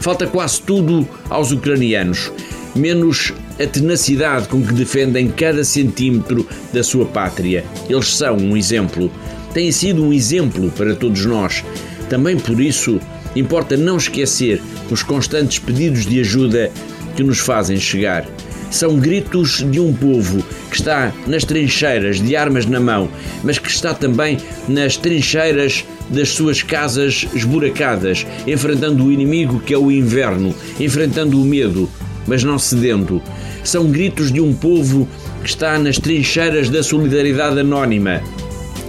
Falta 0.00 0.26
quase 0.26 0.62
tudo 0.62 1.06
aos 1.28 1.50
ucranianos, 1.50 2.32
menos 2.74 3.32
a 3.58 3.66
tenacidade 3.66 4.48
com 4.48 4.62
que 4.62 4.72
defendem 4.72 5.28
cada 5.28 5.64
centímetro 5.64 6.46
da 6.72 6.82
sua 6.82 7.06
pátria. 7.06 7.64
Eles 7.88 8.14
são 8.14 8.36
um 8.36 8.56
exemplo. 8.56 9.10
Têm 9.52 9.72
sido 9.72 10.04
um 10.04 10.12
exemplo 10.12 10.70
para 10.70 10.94
todos 10.94 11.24
nós. 11.24 11.64
Também 12.08 12.36
por 12.36 12.60
isso, 12.60 13.00
importa 13.34 13.76
não 13.76 13.96
esquecer 13.96 14.60
os 14.90 15.02
constantes 15.02 15.58
pedidos 15.58 16.06
de 16.06 16.20
ajuda 16.20 16.70
que 17.16 17.22
nos 17.22 17.38
fazem 17.38 17.78
chegar. 17.78 18.26
São 18.70 18.98
gritos 18.98 19.64
de 19.70 19.80
um 19.80 19.94
povo 19.94 20.44
que 20.70 20.76
está 20.76 21.12
nas 21.26 21.44
trincheiras 21.44 22.20
de 22.20 22.36
armas 22.36 22.66
na 22.66 22.80
mão, 22.80 23.08
mas 23.42 23.58
que 23.58 23.70
está 23.70 23.94
também 23.94 24.38
nas 24.68 24.96
trincheiras 24.96 25.84
das 26.10 26.30
suas 26.30 26.62
casas 26.62 27.26
esburacadas, 27.34 28.26
enfrentando 28.46 29.04
o 29.04 29.12
inimigo 29.12 29.60
que 29.60 29.72
é 29.72 29.78
o 29.78 29.90
inverno, 29.90 30.54
enfrentando 30.78 31.40
o 31.40 31.44
medo, 31.44 31.88
mas 32.26 32.44
não 32.44 32.58
cedendo. 32.58 33.22
São 33.66 33.90
gritos 33.90 34.30
de 34.30 34.40
um 34.40 34.54
povo 34.54 35.08
que 35.42 35.48
está 35.48 35.76
nas 35.76 35.98
trincheiras 35.98 36.70
da 36.70 36.84
solidariedade 36.84 37.58
anónima, 37.58 38.22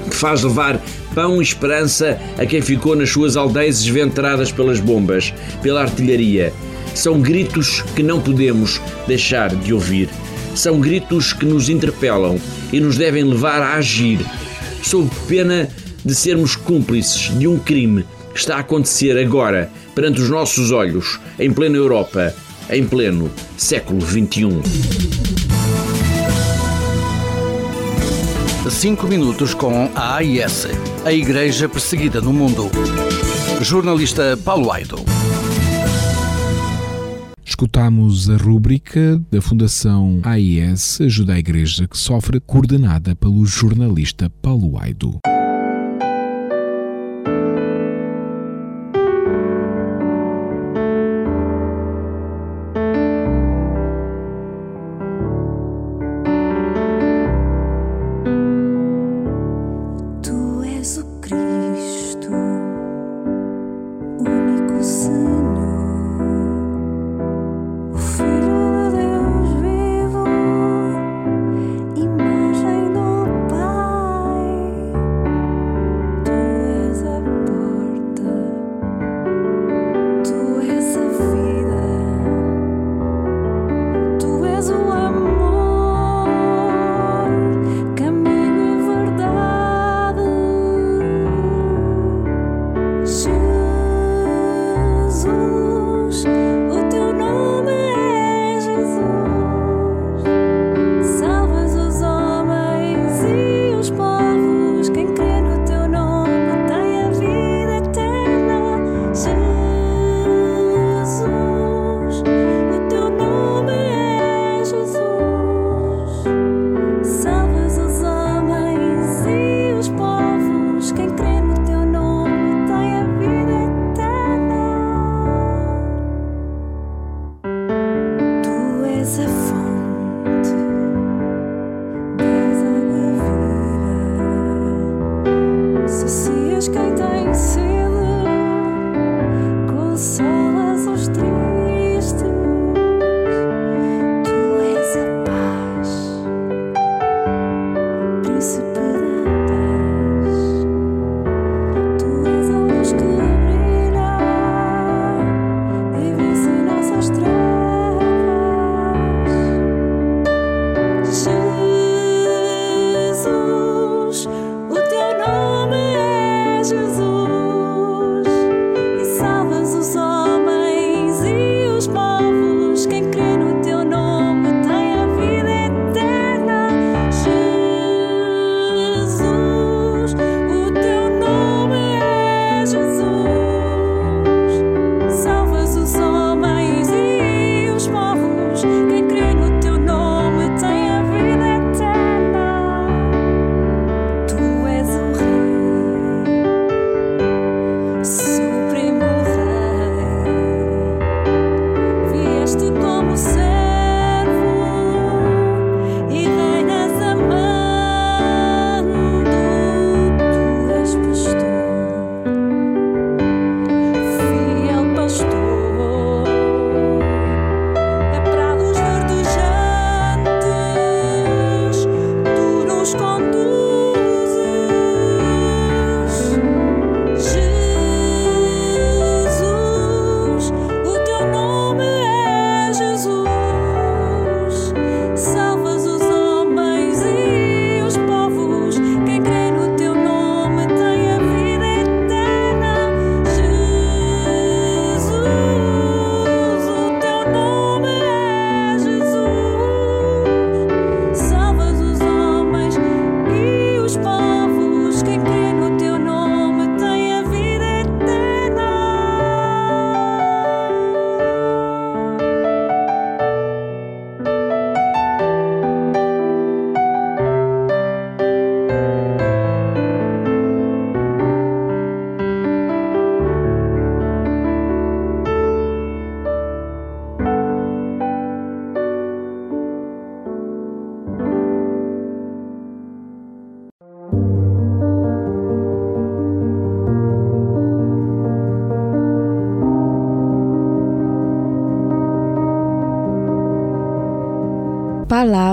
que 0.07 0.15
faz 0.15 0.43
levar 0.43 0.79
pão 1.15 1.41
e 1.41 1.43
esperança 1.43 2.21
a 2.37 2.45
quem 2.45 2.61
ficou 2.61 2.95
nas 2.95 3.09
suas 3.09 3.35
aldeias 3.35 3.81
esventradas 3.81 4.51
pelas 4.51 4.79
bombas, 4.79 5.33
pela 5.63 5.81
artilharia. 5.81 6.53
São 6.93 7.19
gritos 7.19 7.81
que 7.95 8.03
não 8.03 8.21
podemos 8.21 8.79
deixar 9.07 9.49
de 9.55 9.73
ouvir. 9.73 10.09
São 10.53 10.79
gritos 10.79 11.33
que 11.33 11.45
nos 11.45 11.69
interpelam 11.69 12.39
e 12.71 12.79
nos 12.79 12.97
devem 12.97 13.23
levar 13.23 13.63
a 13.63 13.73
agir, 13.73 14.19
sob 14.83 15.09
pena 15.27 15.67
de 16.05 16.13
sermos 16.13 16.55
cúmplices 16.55 17.35
de 17.35 17.47
um 17.47 17.57
crime 17.57 18.05
que 18.31 18.39
está 18.39 18.57
a 18.57 18.59
acontecer 18.59 19.17
agora, 19.17 19.71
perante 19.95 20.21
os 20.21 20.29
nossos 20.29 20.71
olhos, 20.71 21.19
em 21.39 21.51
plena 21.51 21.77
Europa, 21.77 22.31
em 22.69 22.85
pleno 22.85 23.31
século 23.55 24.01
XXI. 24.01 24.61
5 28.69 29.07
minutos 29.07 29.53
com 29.53 29.89
a 29.95 30.15
AIS, 30.15 30.67
a 31.05 31.11
Igreja 31.11 31.69
Perseguida 31.69 32.19
no 32.19 32.33
Mundo. 32.33 32.69
Jornalista 33.61 34.37
Paulo 34.43 34.71
Aido. 34.71 34.97
Escutamos 37.43 38.29
a 38.29 38.37
rúbrica 38.37 39.19
da 39.31 39.41
Fundação 39.41 40.19
AIS 40.23 41.01
Ajuda 41.01 41.33
a 41.33 41.39
Igreja 41.39 41.87
que 41.87 41.97
Sofre, 41.97 42.39
coordenada 42.39 43.15
pelo 43.15 43.45
jornalista 43.45 44.29
Paulo 44.41 44.77
Aido. 44.77 45.17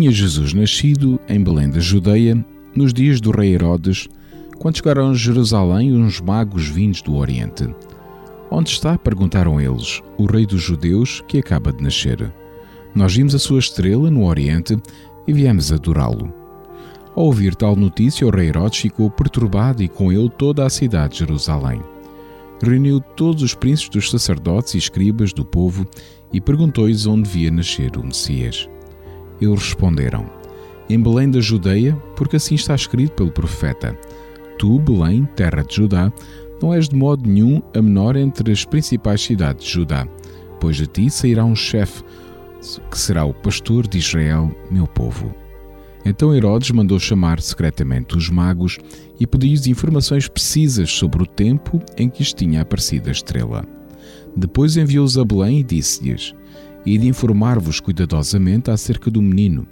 Tinha 0.00 0.12
Jesus 0.12 0.54
nascido 0.54 1.20
em 1.28 1.44
Belém 1.44 1.68
da 1.68 1.78
Judeia, 1.78 2.42
nos 2.74 2.90
dias 2.90 3.20
do 3.20 3.30
rei 3.30 3.52
Herodes, 3.52 4.08
quando 4.56 4.78
chegaram 4.78 5.10
a 5.10 5.14
Jerusalém 5.14 5.92
uns 5.92 6.22
magos 6.22 6.66
vindos 6.66 7.02
do 7.02 7.16
Oriente. 7.16 7.68
Onde 8.50 8.70
está? 8.70 8.96
perguntaram 8.96 9.60
eles, 9.60 10.00
o 10.16 10.24
rei 10.24 10.46
dos 10.46 10.62
judeus 10.62 11.22
que 11.28 11.36
acaba 11.36 11.70
de 11.70 11.82
nascer. 11.82 12.32
Nós 12.94 13.14
vimos 13.14 13.34
a 13.34 13.38
sua 13.38 13.58
estrela 13.58 14.10
no 14.10 14.24
Oriente 14.24 14.74
e 15.28 15.34
viemos 15.34 15.70
adorá-lo. 15.70 16.32
Ao 17.14 17.26
ouvir 17.26 17.54
tal 17.54 17.76
notícia, 17.76 18.26
o 18.26 18.30
rei 18.30 18.48
Herodes 18.48 18.80
ficou 18.80 19.10
perturbado 19.10 19.82
e 19.82 19.88
com 19.88 20.10
ele 20.10 20.30
toda 20.30 20.64
a 20.64 20.70
cidade 20.70 21.12
de 21.12 21.18
Jerusalém. 21.18 21.82
Reuniu 22.62 23.02
todos 23.02 23.42
os 23.42 23.54
príncipes 23.54 23.90
dos 23.90 24.10
sacerdotes 24.10 24.72
e 24.72 24.78
escribas 24.78 25.34
do 25.34 25.44
povo 25.44 25.86
e 26.32 26.40
perguntou-lhes 26.40 27.04
onde 27.04 27.24
devia 27.24 27.50
nascer 27.50 27.98
o 27.98 28.02
Messias. 28.02 28.66
Eles 29.40 29.62
responderam: 29.62 30.30
Em 30.88 31.00
Belém 31.00 31.30
da 31.30 31.40
Judeia, 31.40 31.94
porque 32.16 32.36
assim 32.36 32.54
está 32.54 32.74
escrito 32.74 33.12
pelo 33.12 33.30
profeta: 33.30 33.98
Tu, 34.58 34.78
Belém, 34.80 35.24
terra 35.36 35.62
de 35.62 35.76
Judá, 35.76 36.12
não 36.60 36.74
és 36.74 36.88
de 36.88 36.96
modo 36.96 37.28
nenhum 37.28 37.62
a 37.74 37.80
menor 37.80 38.16
entre 38.16 38.52
as 38.52 38.64
principais 38.64 39.22
cidades 39.22 39.64
de 39.64 39.72
Judá, 39.72 40.06
pois 40.60 40.76
de 40.76 40.86
ti 40.86 41.08
sairá 41.08 41.44
um 41.44 41.56
chefe, 41.56 42.02
que 42.90 42.98
será 42.98 43.24
o 43.24 43.32
pastor 43.32 43.86
de 43.86 43.98
Israel, 43.98 44.54
meu 44.70 44.86
povo. 44.86 45.34
Então 46.04 46.34
Herodes 46.34 46.70
mandou 46.70 46.98
chamar 46.98 47.40
secretamente 47.40 48.16
os 48.16 48.30
magos 48.30 48.78
e 49.18 49.26
pediu-lhes 49.26 49.66
informações 49.66 50.28
precisas 50.28 50.90
sobre 50.90 51.22
o 51.22 51.26
tempo 51.26 51.80
em 51.96 52.08
que 52.08 52.20
lhes 52.20 52.32
tinha 52.32 52.62
aparecido 52.62 53.08
a 53.08 53.12
estrela. 53.12 53.64
Depois 54.34 54.76
enviou-os 54.76 55.18
a 55.18 55.24
Belém 55.24 55.60
e 55.60 55.62
disse-lhes: 55.62 56.34
e 56.84 56.96
de 56.98 57.08
informar-vos 57.08 57.80
cuidadosamente 57.80 58.70
acerca 58.70 59.10
do 59.10 59.20
menino, 59.20 59.66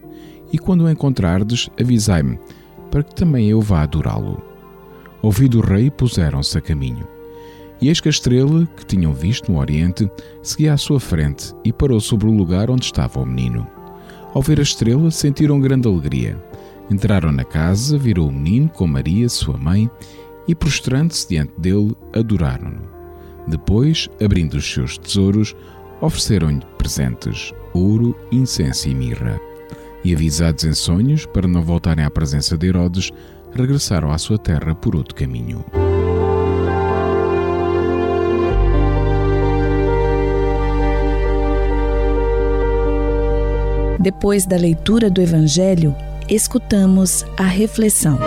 e 0.52 0.58
quando 0.58 0.84
o 0.84 0.90
encontrardes, 0.90 1.68
avisai-me, 1.80 2.38
para 2.90 3.02
que 3.02 3.14
também 3.14 3.48
eu 3.48 3.60
vá 3.60 3.82
adorá-lo. 3.82 4.42
Ouvido 5.20 5.58
o 5.58 5.62
rei, 5.62 5.90
puseram-se 5.90 6.56
a 6.56 6.60
caminho. 6.60 7.06
E 7.80 7.88
eis 7.88 8.00
que 8.00 8.08
a 8.08 8.10
estrela, 8.10 8.66
que 8.76 8.84
tinham 8.84 9.12
visto 9.12 9.52
no 9.52 9.58
oriente, 9.58 10.10
seguia 10.42 10.72
à 10.72 10.76
sua 10.76 10.98
frente 10.98 11.54
e 11.64 11.72
parou 11.72 12.00
sobre 12.00 12.26
o 12.26 12.32
lugar 12.32 12.70
onde 12.70 12.84
estava 12.84 13.20
o 13.20 13.26
menino. 13.26 13.66
Ao 14.34 14.42
ver 14.42 14.58
a 14.58 14.62
estrela, 14.62 15.10
sentiram 15.10 15.60
grande 15.60 15.86
alegria. 15.86 16.42
Entraram 16.90 17.30
na 17.30 17.44
casa, 17.44 17.98
viram 17.98 18.26
o 18.26 18.32
menino 18.32 18.68
com 18.68 18.86
Maria, 18.86 19.28
sua 19.28 19.56
mãe, 19.56 19.90
e 20.46 20.54
prostrando-se 20.54 21.28
diante 21.28 21.52
dele, 21.58 21.94
adoraram-no. 22.14 22.82
Depois, 23.46 24.08
abrindo 24.22 24.54
os 24.54 24.70
seus 24.70 24.98
tesouros, 24.98 25.54
ofereceram-lhe 26.00 26.60
presentes, 26.76 27.52
ouro, 27.72 28.16
incenso 28.30 28.88
e 28.88 28.94
mirra. 28.94 29.40
E 30.04 30.14
avisados 30.14 30.64
em 30.64 30.72
sonhos, 30.72 31.26
para 31.26 31.48
não 31.48 31.62
voltarem 31.62 32.04
à 32.04 32.10
presença 32.10 32.56
de 32.56 32.68
Herodes, 32.68 33.10
regressaram 33.52 34.10
à 34.10 34.18
sua 34.18 34.38
terra 34.38 34.74
por 34.74 34.94
outro 34.94 35.14
caminho. 35.14 35.64
Depois 44.00 44.46
da 44.46 44.56
leitura 44.56 45.10
do 45.10 45.20
Evangelho, 45.20 45.94
escutamos 46.28 47.26
a 47.36 47.42
reflexão. 47.42 48.18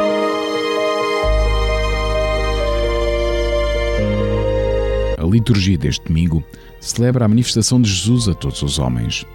A 5.17 5.25
liturgia 5.25 5.77
deste 5.77 6.05
domingo 6.05 6.43
celebra 6.81 7.23
a 7.23 7.27
manifestação 7.27 7.79
de 7.79 7.89
Jesus 7.89 8.27
a 8.27 8.33
todos 8.33 8.61
os 8.61 8.79
homens. 8.79 9.25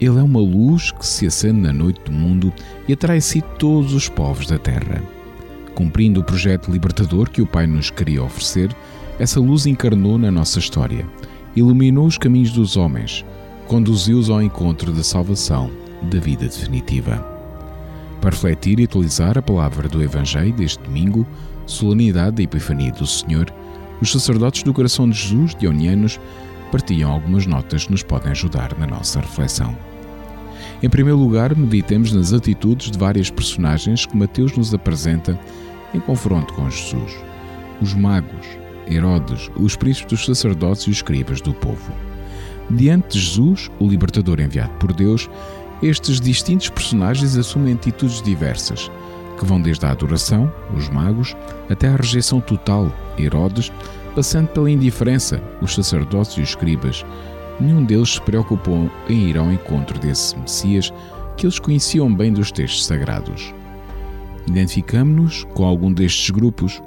Ele 0.00 0.18
é 0.18 0.22
uma 0.22 0.40
luz 0.40 0.90
que 0.90 1.06
se 1.06 1.26
acende 1.26 1.60
na 1.60 1.72
noite 1.72 2.00
do 2.04 2.10
mundo 2.10 2.52
e 2.88 2.92
atrai 2.92 3.18
a 3.18 3.20
si 3.20 3.40
todos 3.58 3.94
os 3.94 4.08
povos 4.08 4.46
da 4.46 4.58
terra. 4.58 5.02
Cumprindo 5.74 6.20
o 6.20 6.24
projeto 6.24 6.70
libertador 6.70 7.30
que 7.30 7.42
o 7.42 7.46
Pai 7.46 7.66
nos 7.66 7.90
queria 7.90 8.22
oferecer, 8.22 8.74
essa 9.18 9.38
luz 9.38 9.66
encarnou 9.66 10.18
na 10.18 10.30
nossa 10.30 10.58
história, 10.58 11.06
iluminou 11.54 12.06
os 12.06 12.18
caminhos 12.18 12.50
dos 12.50 12.76
homens, 12.76 13.24
conduziu-os 13.68 14.30
ao 14.30 14.42
encontro 14.42 14.92
da 14.92 15.04
salvação, 15.04 15.70
da 16.10 16.18
vida 16.18 16.46
definitiva. 16.46 17.24
Para 18.20 18.30
refletir 18.30 18.80
e 18.80 18.84
atualizar 18.84 19.38
a 19.38 19.42
palavra 19.42 19.88
do 19.88 20.02
Evangelho 20.02 20.52
deste 20.52 20.82
domingo, 20.82 21.26
solenidade 21.66 22.36
da 22.36 22.42
Epifania 22.42 22.90
do 22.90 23.06
Senhor, 23.06 23.52
os 24.00 24.10
sacerdotes 24.10 24.62
do 24.62 24.74
coração 24.74 25.08
de 25.08 25.16
Jesus, 25.16 25.54
dionianos, 25.54 26.18
partilham 26.74 27.12
algumas 27.12 27.46
notas 27.46 27.84
que 27.84 27.92
nos 27.92 28.02
podem 28.02 28.32
ajudar 28.32 28.76
na 28.76 28.84
nossa 28.84 29.20
reflexão. 29.20 29.78
Em 30.82 30.88
primeiro 30.88 31.16
lugar, 31.16 31.54
meditemos 31.54 32.10
nas 32.10 32.32
atitudes 32.32 32.90
de 32.90 32.98
várias 32.98 33.30
personagens 33.30 34.04
que 34.06 34.16
Mateus 34.16 34.56
nos 34.56 34.74
apresenta 34.74 35.38
em 35.94 36.00
confronto 36.00 36.52
com 36.52 36.68
Jesus: 36.68 37.16
os 37.80 37.94
magos, 37.94 38.44
Herodes, 38.90 39.52
os 39.54 39.76
príncipes 39.76 40.18
dos 40.18 40.26
sacerdotes 40.26 40.82
e 40.82 40.90
os 40.90 40.96
escribas 40.96 41.40
do 41.40 41.54
povo. 41.54 41.92
Diante 42.68 43.10
de 43.10 43.20
Jesus, 43.20 43.70
o 43.78 43.86
libertador 43.86 44.40
enviado 44.40 44.72
por 44.80 44.92
Deus, 44.92 45.30
estes 45.80 46.20
distintos 46.20 46.70
personagens 46.70 47.36
assumem 47.36 47.74
atitudes 47.74 48.20
diversas, 48.20 48.90
que 49.38 49.44
vão 49.44 49.60
desde 49.60 49.86
a 49.86 49.92
adoração, 49.92 50.52
os 50.76 50.88
magos, 50.88 51.36
até 51.70 51.86
à 51.86 51.94
rejeição 51.94 52.40
total, 52.40 52.92
Herodes, 53.16 53.70
passando 54.14 54.48
pela 54.48 54.70
indiferença, 54.70 55.42
os 55.60 55.74
sacerdotes 55.74 56.36
e 56.36 56.40
os 56.40 56.50
escribas. 56.50 57.04
Nenhum 57.60 57.84
deles 57.84 58.14
se 58.14 58.20
preocupou 58.20 58.90
em 59.08 59.28
ir 59.28 59.36
ao 59.36 59.52
encontro 59.52 59.98
desse 59.98 60.36
Messias 60.38 60.92
que 61.36 61.46
eles 61.46 61.58
conheciam 61.58 62.14
bem 62.14 62.32
dos 62.32 62.52
textos 62.52 62.86
sagrados. 62.86 63.52
Identificamos-nos 64.46 65.44
com 65.54 65.64
algum 65.64 65.92
destes 65.92 66.30
grupos. 66.30 66.82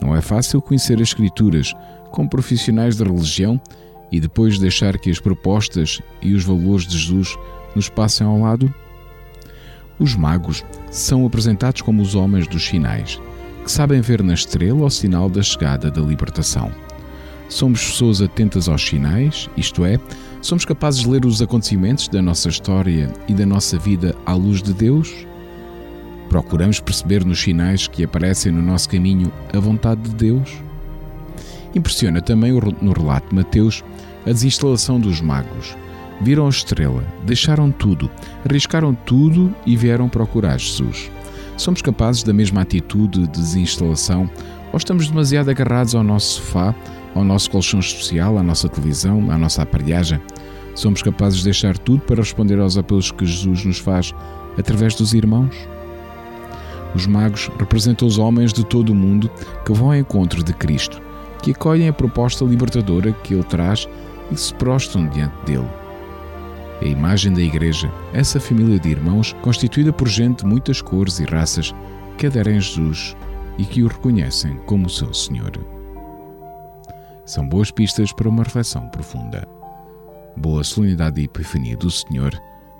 Não 0.00 0.16
é 0.16 0.20
fácil 0.20 0.60
conhecer 0.60 0.94
as 0.94 1.08
Escrituras 1.08 1.74
como 2.10 2.28
profissionais 2.28 2.96
da 2.96 3.04
religião 3.04 3.60
e 4.10 4.20
depois 4.20 4.58
deixar 4.58 4.98
que 4.98 5.10
as 5.10 5.20
propostas 5.20 6.00
e 6.20 6.34
os 6.34 6.44
valores 6.44 6.86
de 6.86 6.98
Jesus 6.98 7.36
nos 7.74 7.88
passem 7.88 8.26
ao 8.26 8.38
lado? 8.38 8.72
Os 9.98 10.14
magos 10.14 10.64
são 10.90 11.24
apresentados 11.24 11.82
como 11.82 12.02
os 12.02 12.14
homens 12.14 12.46
dos 12.46 12.64
sinais 12.64 13.20
que 13.62 13.70
sabem 13.70 14.00
ver 14.00 14.22
na 14.22 14.34
estrela 14.34 14.84
o 14.84 14.90
sinal 14.90 15.28
da 15.28 15.42
chegada 15.42 15.90
da 15.90 16.00
libertação. 16.00 16.70
Somos 17.48 17.84
pessoas 17.84 18.20
atentas 18.20 18.68
aos 18.68 18.82
sinais, 18.82 19.48
isto 19.56 19.84
é, 19.84 19.98
somos 20.40 20.64
capazes 20.64 21.02
de 21.02 21.08
ler 21.08 21.24
os 21.24 21.40
acontecimentos 21.40 22.08
da 22.08 22.22
nossa 22.22 22.48
história 22.48 23.12
e 23.28 23.34
da 23.34 23.46
nossa 23.46 23.78
vida 23.78 24.16
à 24.24 24.34
luz 24.34 24.62
de 24.62 24.72
Deus? 24.72 25.12
Procuramos 26.28 26.80
perceber 26.80 27.24
nos 27.24 27.40
sinais 27.40 27.86
que 27.86 28.02
aparecem 28.02 28.50
no 28.50 28.62
nosso 28.62 28.88
caminho 28.88 29.30
a 29.54 29.60
vontade 29.60 30.00
de 30.00 30.14
Deus? 30.14 30.50
Impressiona 31.74 32.20
também 32.20 32.52
no 32.52 32.92
relato 32.92 33.28
de 33.28 33.34
Mateus 33.34 33.84
a 34.26 34.30
desinstalação 34.30 34.98
dos 34.98 35.20
magos. 35.20 35.76
Viram 36.20 36.46
a 36.46 36.50
estrela, 36.50 37.04
deixaram 37.24 37.70
tudo, 37.70 38.10
arriscaram 38.48 38.94
tudo 38.94 39.54
e 39.66 39.76
vieram 39.76 40.08
procurar 40.08 40.58
Jesus. 40.58 41.10
Somos 41.56 41.82
capazes 41.82 42.22
da 42.22 42.32
mesma 42.32 42.62
atitude 42.62 43.20
de 43.20 43.28
desinstalação 43.28 44.28
ou 44.72 44.78
estamos 44.78 45.08
demasiado 45.08 45.50
agarrados 45.50 45.94
ao 45.94 46.02
nosso 46.02 46.34
sofá, 46.34 46.74
ao 47.14 47.22
nosso 47.22 47.50
colchão 47.50 47.78
especial, 47.78 48.38
à 48.38 48.42
nossa 48.42 48.68
televisão, 48.68 49.30
à 49.30 49.36
nossa 49.36 49.62
aparelhagem? 49.62 50.20
Somos 50.74 51.02
capazes 51.02 51.40
de 51.40 51.44
deixar 51.44 51.76
tudo 51.76 52.00
para 52.00 52.16
responder 52.16 52.58
aos 52.58 52.78
apelos 52.78 53.10
que 53.10 53.26
Jesus 53.26 53.64
nos 53.64 53.78
faz 53.78 54.14
através 54.58 54.94
dos 54.94 55.12
irmãos? 55.12 55.54
Os 56.94 57.06
magos 57.06 57.50
representam 57.58 58.08
os 58.08 58.18
homens 58.18 58.52
de 58.52 58.64
todo 58.64 58.90
o 58.90 58.94
mundo 58.94 59.30
que 59.64 59.72
vão 59.72 59.88
ao 59.88 59.96
encontro 59.96 60.42
de 60.42 60.52
Cristo, 60.54 61.00
que 61.42 61.50
acolhem 61.50 61.88
a 61.88 61.92
proposta 61.92 62.44
libertadora 62.44 63.12
que 63.12 63.34
Ele 63.34 63.44
traz 63.44 63.88
e 64.30 64.36
se 64.36 64.52
prostram 64.54 65.06
diante 65.08 65.34
dele 65.44 65.81
a 66.82 66.86
imagem 66.86 67.32
da 67.32 67.40
Igreja, 67.40 67.92
essa 68.12 68.40
família 68.40 68.78
de 68.78 68.88
irmãos 68.88 69.32
constituída 69.42 69.92
por 69.92 70.08
gente 70.08 70.40
de 70.40 70.46
muitas 70.46 70.82
cores 70.82 71.20
e 71.20 71.24
raças 71.24 71.72
que 72.18 72.26
aderem 72.26 72.56
a 72.56 72.60
Jesus 72.60 73.16
e 73.56 73.64
que 73.64 73.82
o 73.82 73.88
reconhecem 73.88 74.56
como 74.66 74.90
seu 74.90 75.12
Senhor. 75.14 75.52
São 77.24 77.48
boas 77.48 77.70
pistas 77.70 78.12
para 78.12 78.28
uma 78.28 78.42
reflexão 78.42 78.88
profunda. 78.88 79.46
Boa 80.36 80.64
solenidade 80.64 81.20
e 81.20 81.24
epifania 81.24 81.76
do 81.76 81.90
Senhor, 81.90 82.32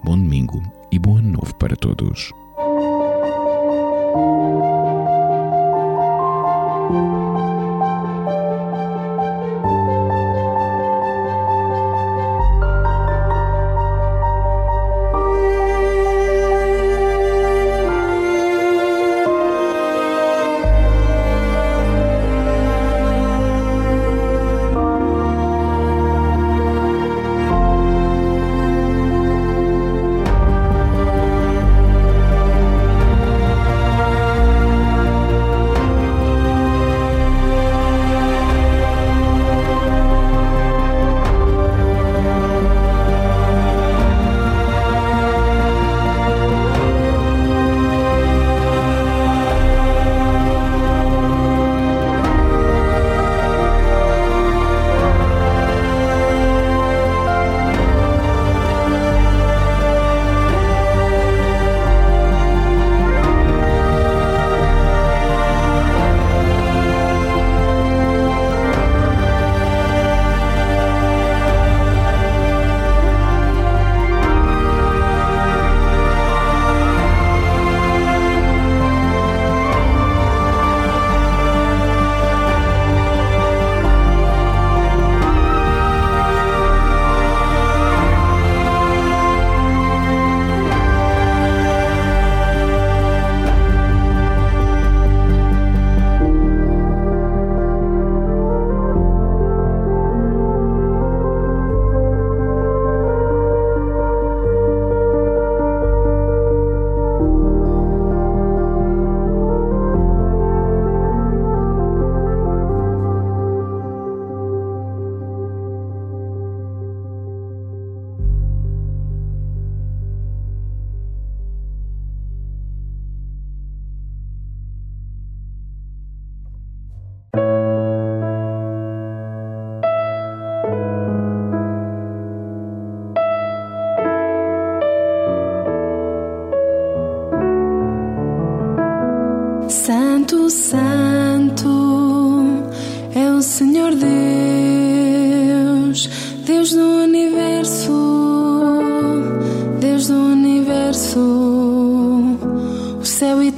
bom 0.03 0.17
domingo 0.17 0.61
e 0.91 0.99
bom 0.99 1.19
ano 1.19 1.31
novo 1.31 1.55
para 1.55 1.77
todos. 1.77 2.33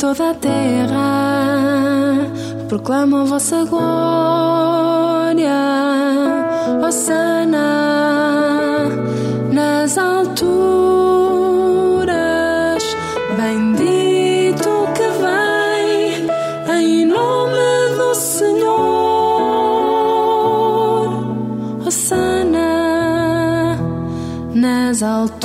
Toda 0.04 0.32
a 0.32 0.34
terra 0.34 1.00
proclama 2.68 3.22
a 3.22 3.24
vossa 3.24 3.64
glória, 3.64 3.88
Osana 6.86 7.70
nas 9.50 9.96
alturas, 9.96 10.44
bendito 13.38 14.68
que 14.94 15.08
vem 15.24 16.28
em 16.82 17.06
nome 17.06 17.96
do 17.96 18.14
Senhor, 18.14 18.74
Osana 21.86 23.78
nas 24.54 25.02
alturas, 25.02 25.43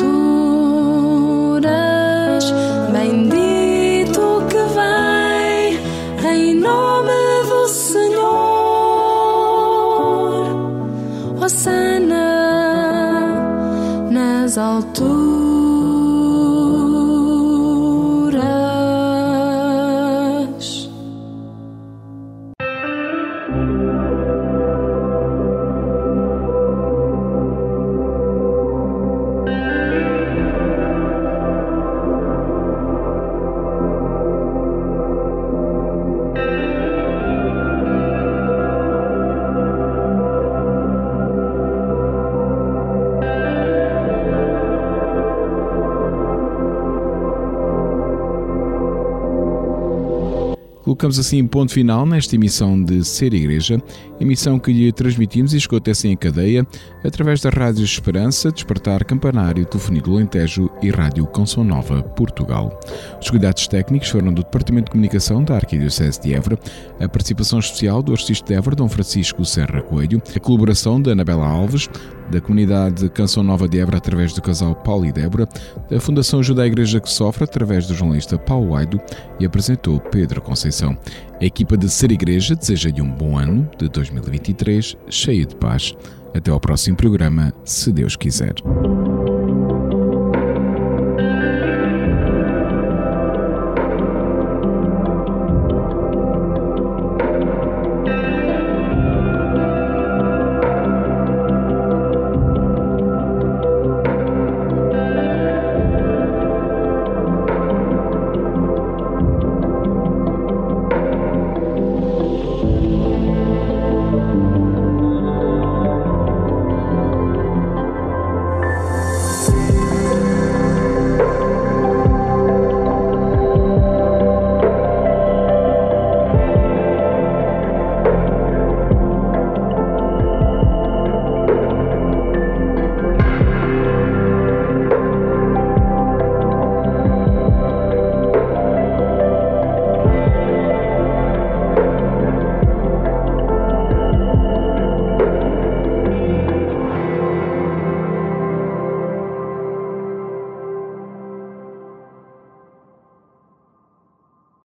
Colocamos 51.00 51.18
assim 51.18 51.48
ponto 51.48 51.72
final 51.72 52.06
nesta 52.06 52.36
emissão 52.36 52.84
de 52.84 53.06
Ser 53.06 53.34
Igreja, 53.34 53.82
emissão 54.20 54.60
que 54.60 54.74
lhe 54.74 54.92
transmitimos 54.92 55.54
e 55.54 55.58
escuta 55.58 55.92
assim 55.92 56.10
em 56.10 56.18
cadeia 56.18 56.68
através 57.06 57.40
da 57.40 57.50
Rádio 57.50 57.86
Esperança, 57.86 58.52
Despertar 58.52 59.06
Campanário, 59.06 59.66
Telefonia 59.66 60.02
do 60.02 60.12
Alentejo 60.12 60.70
e 60.82 60.90
Rádio 60.90 61.26
Canção 61.28 61.64
Nova, 61.64 62.04
Portugal. 62.04 62.78
Os 63.22 63.30
cuidados 63.30 63.66
técnicos 63.66 64.10
foram 64.10 64.34
do 64.34 64.44
Departamento 64.44 64.88
de 64.88 64.92
Comunicação 64.92 65.42
da 65.42 65.56
Arquidiocese 65.56 66.20
de 66.20 66.34
Évora, 66.34 66.60
a 67.00 67.08
participação 67.08 67.60
especial 67.60 68.04
do 68.04 68.12
artista 68.12 68.48
de 68.48 68.56
Évora, 68.56 68.76
Dom 68.76 68.90
Francisco 68.90 69.46
Serra 69.46 69.82
Coelho, 69.82 70.22
a 70.36 70.40
colaboração 70.42 71.02
da 71.02 71.14
Anabela 71.14 71.48
Alves, 71.48 71.88
da 72.30 72.40
comunidade 72.40 73.10
Canção 73.10 73.44
Nova 73.44 73.68
de 73.68 73.80
Évora 73.80 73.98
através 73.98 74.34
do 74.34 74.42
casal 74.42 74.76
Paulo 74.76 75.06
e 75.06 75.12
Débora, 75.12 75.48
da 75.90 76.00
Fundação 76.00 76.40
Ajuda 76.40 76.64
à 76.64 76.68
Igreja 76.68 77.00
que 77.00 77.10
Sofre 77.10 77.44
através 77.44 77.88
do 77.88 77.94
jornalista 77.94 78.38
Paulo 78.38 78.76
Aido 78.76 79.00
e 79.40 79.46
apresentou 79.46 80.00
Pedro 80.00 80.42
Conceição. 80.42 80.98
A 81.42 81.46
equipa 81.46 81.78
de 81.78 81.90
Ser 81.90 82.12
Igreja 82.12 82.56
deseja-lhe 82.56 83.02
um 83.02 83.12
bom 83.12 83.38
ano 83.38 83.70
de 83.78 83.90
2023, 83.90 84.96
cheio 85.10 85.46
de 85.46 85.56
paz. 85.56 85.96
Até 86.34 86.52
ao 86.52 86.60
próximo 86.60 86.96
programa, 86.96 87.54
se 87.66 87.92
Deus 87.92 88.16
quiser. 88.16 88.54